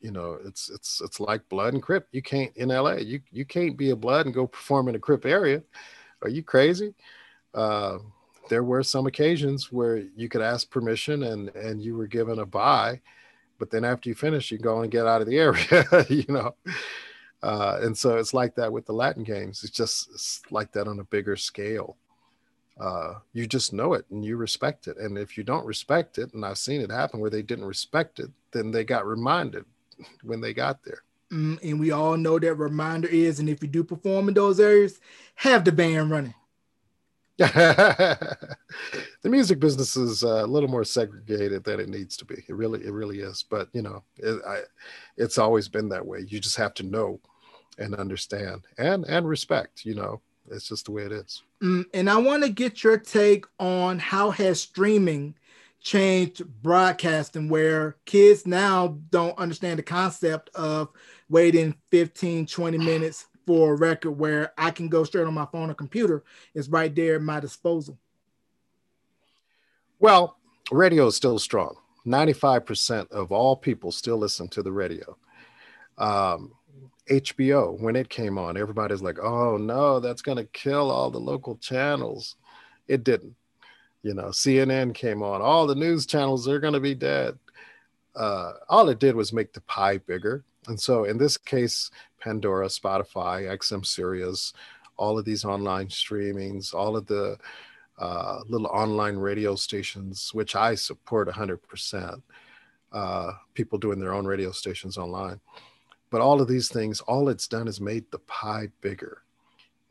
[0.00, 2.08] you know, it's it's it's like Blood and Crip.
[2.12, 2.94] You can't in LA.
[2.94, 5.62] You you can't be a Blood and go perform in a Crip area.
[6.22, 6.94] Are you crazy?
[7.54, 7.98] Uh,
[8.48, 12.46] there were some occasions where you could ask permission and and you were given a
[12.46, 13.00] buy
[13.58, 16.54] but then after you finish you go and get out of the area you know
[17.42, 20.88] uh, and so it's like that with the latin games it's just it's like that
[20.88, 21.96] on a bigger scale
[22.78, 26.32] uh, you just know it and you respect it and if you don't respect it
[26.34, 29.64] and i've seen it happen where they didn't respect it then they got reminded
[30.22, 31.02] when they got there
[31.32, 34.60] mm, and we all know that reminder is and if you do perform in those
[34.60, 35.00] areas
[35.34, 36.34] have the band running
[37.38, 38.38] the
[39.24, 42.36] music business is a little more segregated than it needs to be.
[42.48, 43.42] It really, it really is.
[43.42, 44.60] But you know, it, I,
[45.18, 46.24] it's always been that way.
[46.26, 47.20] You just have to know
[47.78, 49.84] and understand and and respect.
[49.84, 51.42] You know, it's just the way it is.
[51.62, 55.34] Mm, and I want to get your take on how has streaming
[55.80, 60.88] changed broadcasting, where kids now don't understand the concept of
[61.28, 65.70] waiting 15, 20 minutes for a record where I can go straight on my phone
[65.70, 66.24] or computer.
[66.54, 67.98] It's right there at my disposal.
[69.98, 70.36] Well,
[70.70, 71.76] radio is still strong.
[72.06, 75.16] 95% of all people still listen to the radio.
[75.98, 76.52] Um,
[77.10, 81.20] HBO, when it came on, everybody's like, oh no, that's going to kill all the
[81.20, 82.36] local channels.
[82.88, 83.34] It didn't.
[84.06, 87.36] You know, CNN came on, all the news channels are going to be dead.
[88.14, 90.44] Uh, all it did was make the pie bigger.
[90.68, 94.52] And so in this case, Pandora, Spotify, XM Sirius,
[94.96, 97.36] all of these online streamings, all of the
[97.98, 102.22] uh, little online radio stations, which I support 100%,
[102.92, 105.40] uh, people doing their own radio stations online.
[106.10, 109.22] But all of these things, all it's done is made the pie bigger.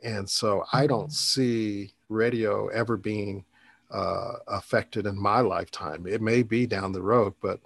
[0.01, 3.43] And so I don't see radio ever being
[3.91, 6.05] uh, affected in my lifetime.
[6.07, 7.59] It may be down the road, but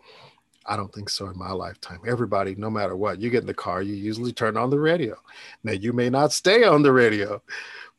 [0.65, 2.01] I don't think so in my lifetime.
[2.05, 5.15] Everybody, no matter what, you get in the car, you usually turn on the radio.
[5.63, 7.41] Now you may not stay on the radio,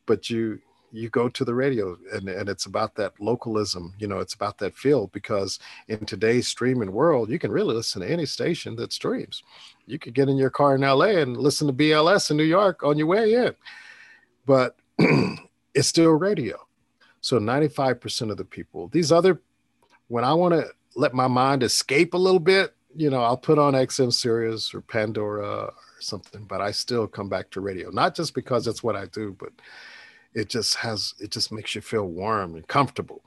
[0.07, 0.61] but you
[0.93, 4.59] you go to the radio and, and it's about that localism you know it's about
[4.59, 8.93] that feel because in today's streaming world you can really listen to any station that
[8.93, 9.43] streams
[9.87, 12.83] you could get in your car in la and listen to bls in new york
[12.83, 13.55] on your way in
[14.47, 14.77] but
[15.75, 16.59] it's still radio
[17.21, 19.41] so 95% of the people these other
[20.09, 20.67] when i want to
[20.97, 24.81] let my mind escape a little bit you know i'll put on xm sirius or
[24.81, 27.91] pandora or something but i still come back to radio.
[27.91, 29.53] Not just because it's what i do but
[30.35, 33.23] it just has it just makes you feel warm and comfortable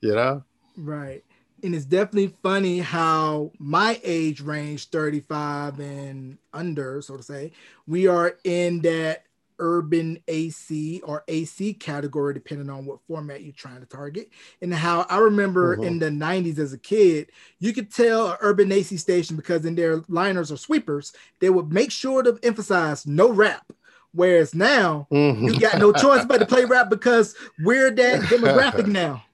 [0.00, 0.42] you know?
[0.76, 1.24] Right.
[1.62, 7.52] And it's definitely funny how my age range 35 and under so to say
[7.86, 9.24] we are in that
[9.62, 14.28] urban AC or AC category, depending on what format you're trying to target.
[14.60, 15.84] And how I remember mm-hmm.
[15.84, 17.30] in the 90s as a kid,
[17.60, 21.72] you could tell an urban AC station because in their liners or sweepers, they would
[21.72, 23.72] make sure to emphasize no rap.
[24.12, 25.46] Whereas now mm-hmm.
[25.46, 29.24] you got no choice but to play rap because we're that demographic now.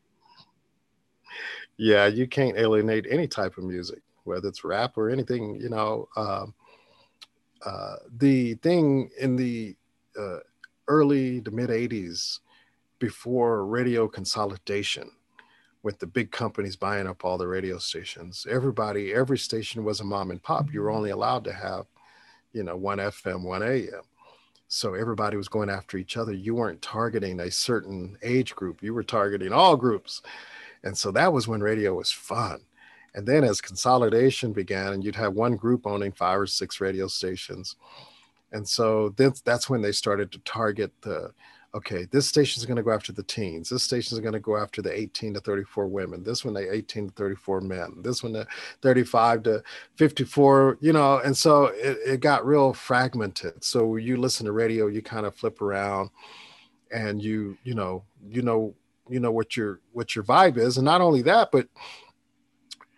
[1.78, 5.56] Yeah, you can't alienate any type of music, whether it's rap or anything.
[5.56, 6.54] You know, um,
[7.64, 9.74] uh, the thing in the
[10.18, 10.38] uh,
[10.88, 12.40] early to mid 80s,
[12.98, 15.10] before radio consolidation,
[15.82, 20.04] with the big companies buying up all the radio stations, everybody, every station was a
[20.04, 20.72] mom and pop.
[20.72, 21.86] You were only allowed to have,
[22.52, 24.02] you know, one FM, one AM
[24.68, 26.32] so everybody was going after each other.
[26.32, 28.82] You weren't targeting a certain age group.
[28.82, 30.20] You were targeting all groups.
[30.84, 32.60] And so that was when radio was fun.
[33.14, 37.06] And then as consolidation began and you'd have one group owning five or six radio
[37.06, 37.76] stations
[38.52, 41.32] and so that's that's when they started to target the
[41.74, 43.68] okay, this station is going to go after the teens.
[43.68, 46.24] This station is going to go after the 18 to 34 women.
[46.24, 47.94] This one, the 18 to 34 men.
[48.02, 48.46] This one, the
[48.82, 49.62] 35 to
[49.96, 53.62] 54, you know, and so it, it got real fragmented.
[53.62, 56.10] So you listen to radio, you kind of flip around
[56.90, 58.74] and you, you know, you know,
[59.10, 60.76] you know what your what your vibe is.
[60.76, 61.66] And not only that, but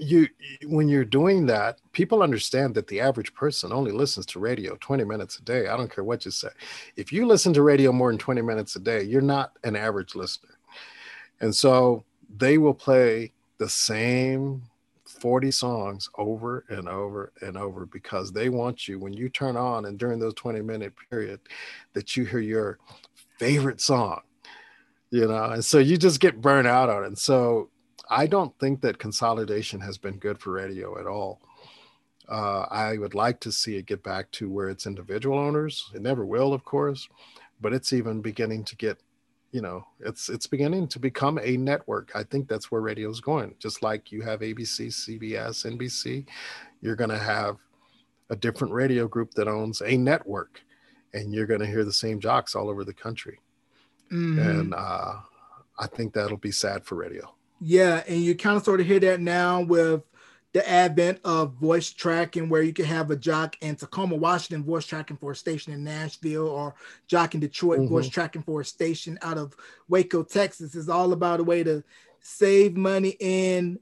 [0.00, 0.26] you
[0.66, 5.04] when you're doing that people understand that the average person only listens to radio 20
[5.04, 5.68] minutes a day.
[5.68, 6.48] I don't care what you say.
[6.96, 10.14] If you listen to radio more than 20 minutes a day you're not an average
[10.14, 10.58] listener.
[11.40, 12.04] And so
[12.36, 14.62] they will play the same
[15.04, 19.84] 40 songs over and over and over because they want you when you turn on
[19.84, 21.40] and during those 20 minute period
[21.92, 22.78] that you hear your
[23.38, 24.22] favorite song
[25.10, 25.44] you know?
[25.44, 27.08] And so you just get burnt out on it.
[27.08, 27.68] And so
[28.10, 31.40] I don't think that consolidation has been good for radio at all.
[32.28, 35.90] Uh, I would like to see it get back to where it's individual owners.
[35.94, 37.08] It never will, of course,
[37.60, 38.98] but it's even beginning to get,
[39.52, 42.10] you know, it's it's beginning to become a network.
[42.14, 43.54] I think that's where radio is going.
[43.58, 46.26] Just like you have ABC, CBS, NBC,
[46.80, 47.56] you're going to have
[48.28, 50.60] a different radio group that owns a network,
[51.14, 53.40] and you're going to hear the same jocks all over the country.
[54.12, 54.38] Mm-hmm.
[54.38, 55.14] And uh,
[55.78, 57.34] I think that'll be sad for radio.
[57.60, 60.02] Yeah, and you kind of sort of hear that now with
[60.52, 64.86] the advent of voice tracking, where you can have a jock in Tacoma, Washington, voice
[64.86, 66.74] tracking for a station in Nashville, or
[67.06, 67.88] jock in Detroit, mm-hmm.
[67.88, 69.54] voice tracking for a station out of
[69.88, 70.74] Waco, Texas.
[70.74, 71.84] It's all about a way to
[72.20, 73.16] save money.
[73.20, 73.78] And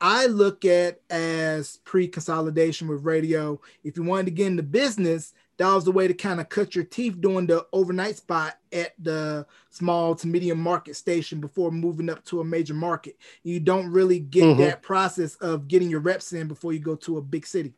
[0.00, 3.60] I look at as pre-consolidation with radio.
[3.82, 5.32] If you wanted to get into business,
[5.62, 8.94] that was the way to kind of cut your teeth doing the overnight spot at
[8.98, 13.16] the small to medium market station before moving up to a major market.
[13.44, 14.60] You don't really get mm-hmm.
[14.60, 17.74] that process of getting your reps in before you go to a big city.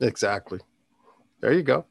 [0.00, 0.58] Exactly.
[1.40, 1.86] There you go.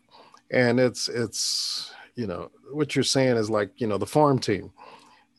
[0.51, 4.71] And it's it's you know what you're saying is like you know the farm team,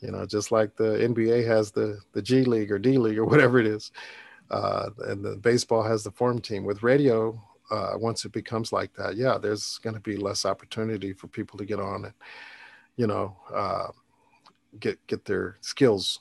[0.01, 3.27] you know just like the NBA has the the G League or D League or
[3.27, 3.93] whatever it is,
[4.51, 6.65] uh, and the baseball has the farm team.
[6.65, 7.39] With radio,
[7.71, 11.59] uh, once it becomes like that, yeah, there's going to be less opportunity for people
[11.59, 12.15] to get on and,
[12.97, 13.89] you know, uh,
[14.79, 16.19] get get their skills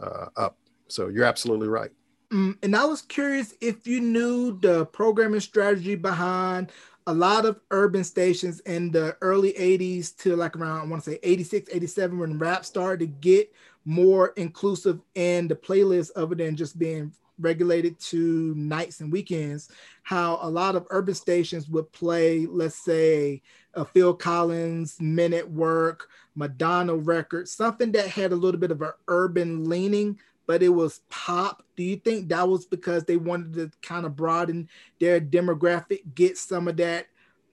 [0.00, 0.56] uh, up.
[0.88, 1.90] So you're absolutely right.
[2.32, 6.70] Mm, and I was curious if you knew the programming strategy behind
[7.06, 11.10] a lot of urban stations in the early 80s to like around, I want to
[11.10, 13.52] say 86, 87, when rap started to get
[13.84, 19.70] more inclusive in the playlist other than just being regulated to nights and weekends,
[20.02, 23.42] how a lot of urban stations would play, let's say,
[23.74, 28.82] a Phil Collins, Men at Work, Madonna record, something that had a little bit of
[28.82, 31.62] an urban leaning, but it was pop.
[31.76, 34.68] Do you think that was because they wanted to kind of broaden
[34.98, 37.06] their demographic, get some of that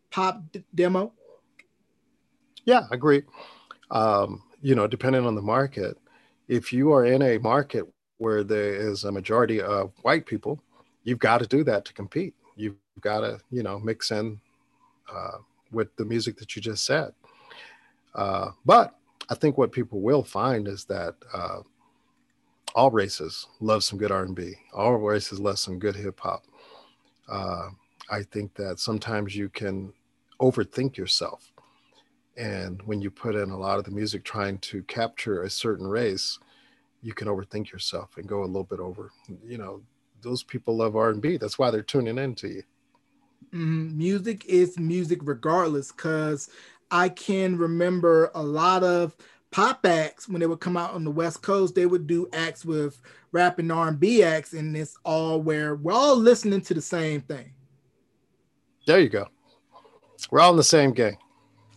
[0.10, 1.14] pop d- demo?
[2.66, 3.24] Yeah, I agree.
[3.92, 5.98] Um, you know, depending on the market,
[6.48, 7.86] if you are in a market
[8.18, 10.60] where there is a majority of white people,
[11.04, 12.34] you've got to do that to compete.
[12.56, 14.40] You've got to, you know, mix in
[15.12, 15.38] uh,
[15.72, 17.14] with the music that you just said.
[18.16, 18.96] Uh, but
[19.30, 21.60] I think what people will find is that uh,
[22.76, 24.56] all races love some good R&B.
[24.74, 26.46] All races love some good hip hop.
[27.28, 27.70] Uh,
[28.10, 29.94] I think that sometimes you can
[30.40, 31.52] overthink yourself.
[32.38, 35.88] And when you put in a lot of the music trying to capture a certain
[35.88, 36.40] race,
[37.02, 39.12] you can overthink yourself and go a little bit over.
[39.46, 39.82] You know,
[40.22, 41.38] those people love R&B.
[41.38, 42.64] That's why they're tuning in to you.
[43.54, 43.98] Mm-hmm.
[43.98, 46.50] Music is music regardless because
[46.92, 49.16] I can remember a lot of
[49.52, 51.76] pop acts when they would come out on the West Coast.
[51.76, 53.00] They would do acts with
[53.32, 57.52] rap and R&B acts, and it's all where we're all listening to the same thing.
[58.86, 59.28] There you go.
[60.32, 61.18] We're all in the same game.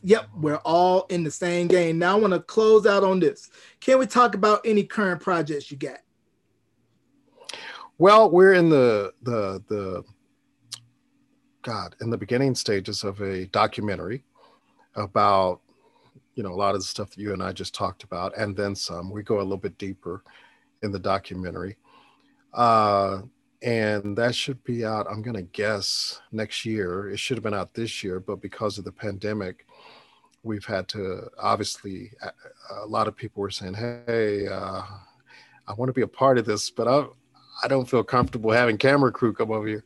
[0.02, 1.98] Yep, we're all in the same game.
[1.98, 3.50] Now I want to close out on this.
[3.80, 5.98] Can we talk about any current projects you got?
[7.98, 10.04] Well, we're in the the the
[11.62, 14.24] God in the beginning stages of a documentary
[14.94, 15.60] about
[16.34, 18.56] you know a lot of the stuff that you and I just talked about, and
[18.56, 19.10] then some.
[19.10, 20.24] We go a little bit deeper
[20.82, 21.76] in the documentary,
[22.54, 23.20] uh,
[23.60, 25.06] and that should be out.
[25.10, 27.10] I'm to guess next year.
[27.10, 29.66] It should have been out this year, but because of the pandemic,
[30.42, 32.12] we've had to obviously.
[32.22, 34.82] A, lot of people were saying, "Hey, uh,
[35.66, 37.06] I want to be a part of this, but I
[37.62, 39.84] I don't feel comfortable having camera crew come over here."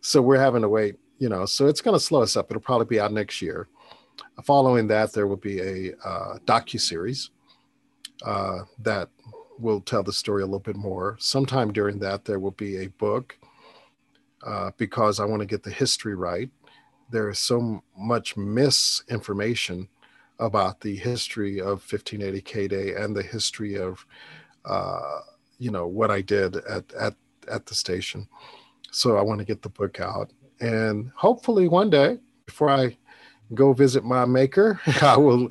[0.00, 0.96] So we're having to wait.
[1.18, 2.50] You know, so it's going to slow us up.
[2.50, 3.68] It'll probably be out next year
[4.44, 7.30] Following that, there will be a uh, docu series
[8.24, 9.08] uh, that
[9.58, 11.16] will tell the story a little bit more.
[11.20, 13.38] Sometime during that, there will be a book
[14.46, 16.50] uh, because I want to get the history right.
[17.10, 19.88] There is so much misinformation
[20.38, 24.04] about the history of 1580 K Day and the history of,
[24.64, 25.20] uh,
[25.58, 27.14] you know, what I did at, at,
[27.50, 28.26] at the station.
[28.90, 30.32] So I want to get the book out.
[30.60, 32.96] And hopefully one day, before I
[33.54, 35.48] go visit my maker, I will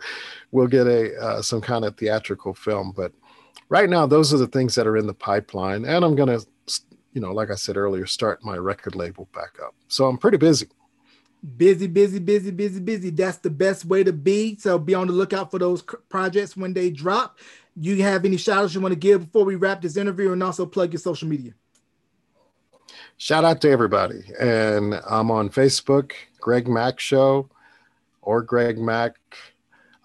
[0.52, 2.94] will get a uh, some kind of theatrical film.
[2.96, 3.14] But
[3.70, 6.40] right now, those are the things that are in the pipeline, and I'm gonna,
[7.14, 9.76] you know, like I said earlier, start my record label back up.
[9.88, 10.68] So I'm pretty busy.
[11.58, 13.10] Busy, busy, busy, busy, busy.
[13.12, 14.58] That's the best way to be.
[14.58, 17.40] So be on the lookout for those projects when they drop.
[17.76, 20.44] You have any shout outs you want to give before we wrap this interview and
[20.44, 21.54] also plug your social media?
[23.18, 24.22] Shout out to everybody.
[24.40, 26.12] And I'm on Facebook,
[26.42, 27.50] Greg Mack Show
[28.22, 29.16] or Greg Mack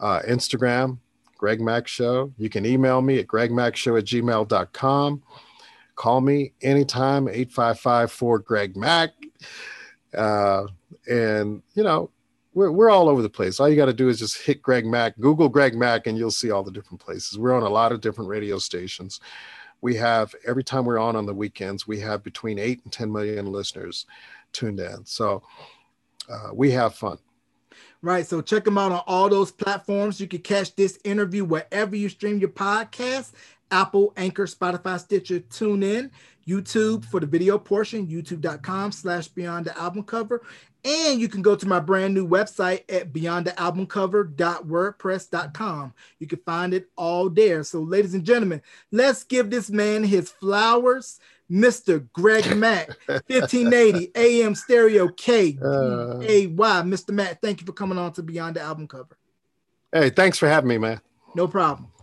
[0.01, 0.99] uh, Instagram,
[1.37, 2.33] Greg Mack Show.
[2.39, 5.23] You can email me at gregmackshow at gmail.com.
[5.97, 9.11] Call me anytime, 855 4 Greg Mack.
[10.17, 10.67] Uh,
[11.07, 12.11] and, you know,
[12.53, 13.59] we're, we're all over the place.
[13.59, 16.31] All you got to do is just hit Greg Mack, Google Greg Mack, and you'll
[16.31, 17.39] see all the different places.
[17.39, 19.21] We're on a lot of different radio stations.
[19.81, 23.13] We have, every time we're on on the weekends, we have between 8 and 10
[23.13, 24.07] million listeners
[24.53, 25.05] tuned in.
[25.05, 25.43] So
[26.31, 27.19] uh, we have fun
[28.05, 28.27] right?
[28.27, 30.21] So check them out on all those platforms.
[30.21, 33.33] You can catch this interview wherever you stream your podcast
[33.71, 36.11] Apple, Anchor, Spotify, Stitcher, tune in,
[36.47, 40.43] YouTube for the video portion, youtube.com slash beyond the album cover.
[40.85, 45.95] And you can go to my brand new website at beyondthealbumcover.wordpress.com.
[46.19, 47.65] You can find it all there.
[47.65, 48.61] So, ladies and gentlemen,
[48.93, 51.19] let's give this man his flowers.
[51.51, 52.07] Mr.
[52.13, 56.69] Greg Mack, 1580 AM Stereo K A Y.
[56.69, 56.83] Uh.
[56.83, 57.11] Mr.
[57.11, 59.19] Mack, thank you for coming on to Beyond the Album Cover.
[59.93, 61.01] Hey, thanks for having me, man.
[61.35, 61.91] No problem.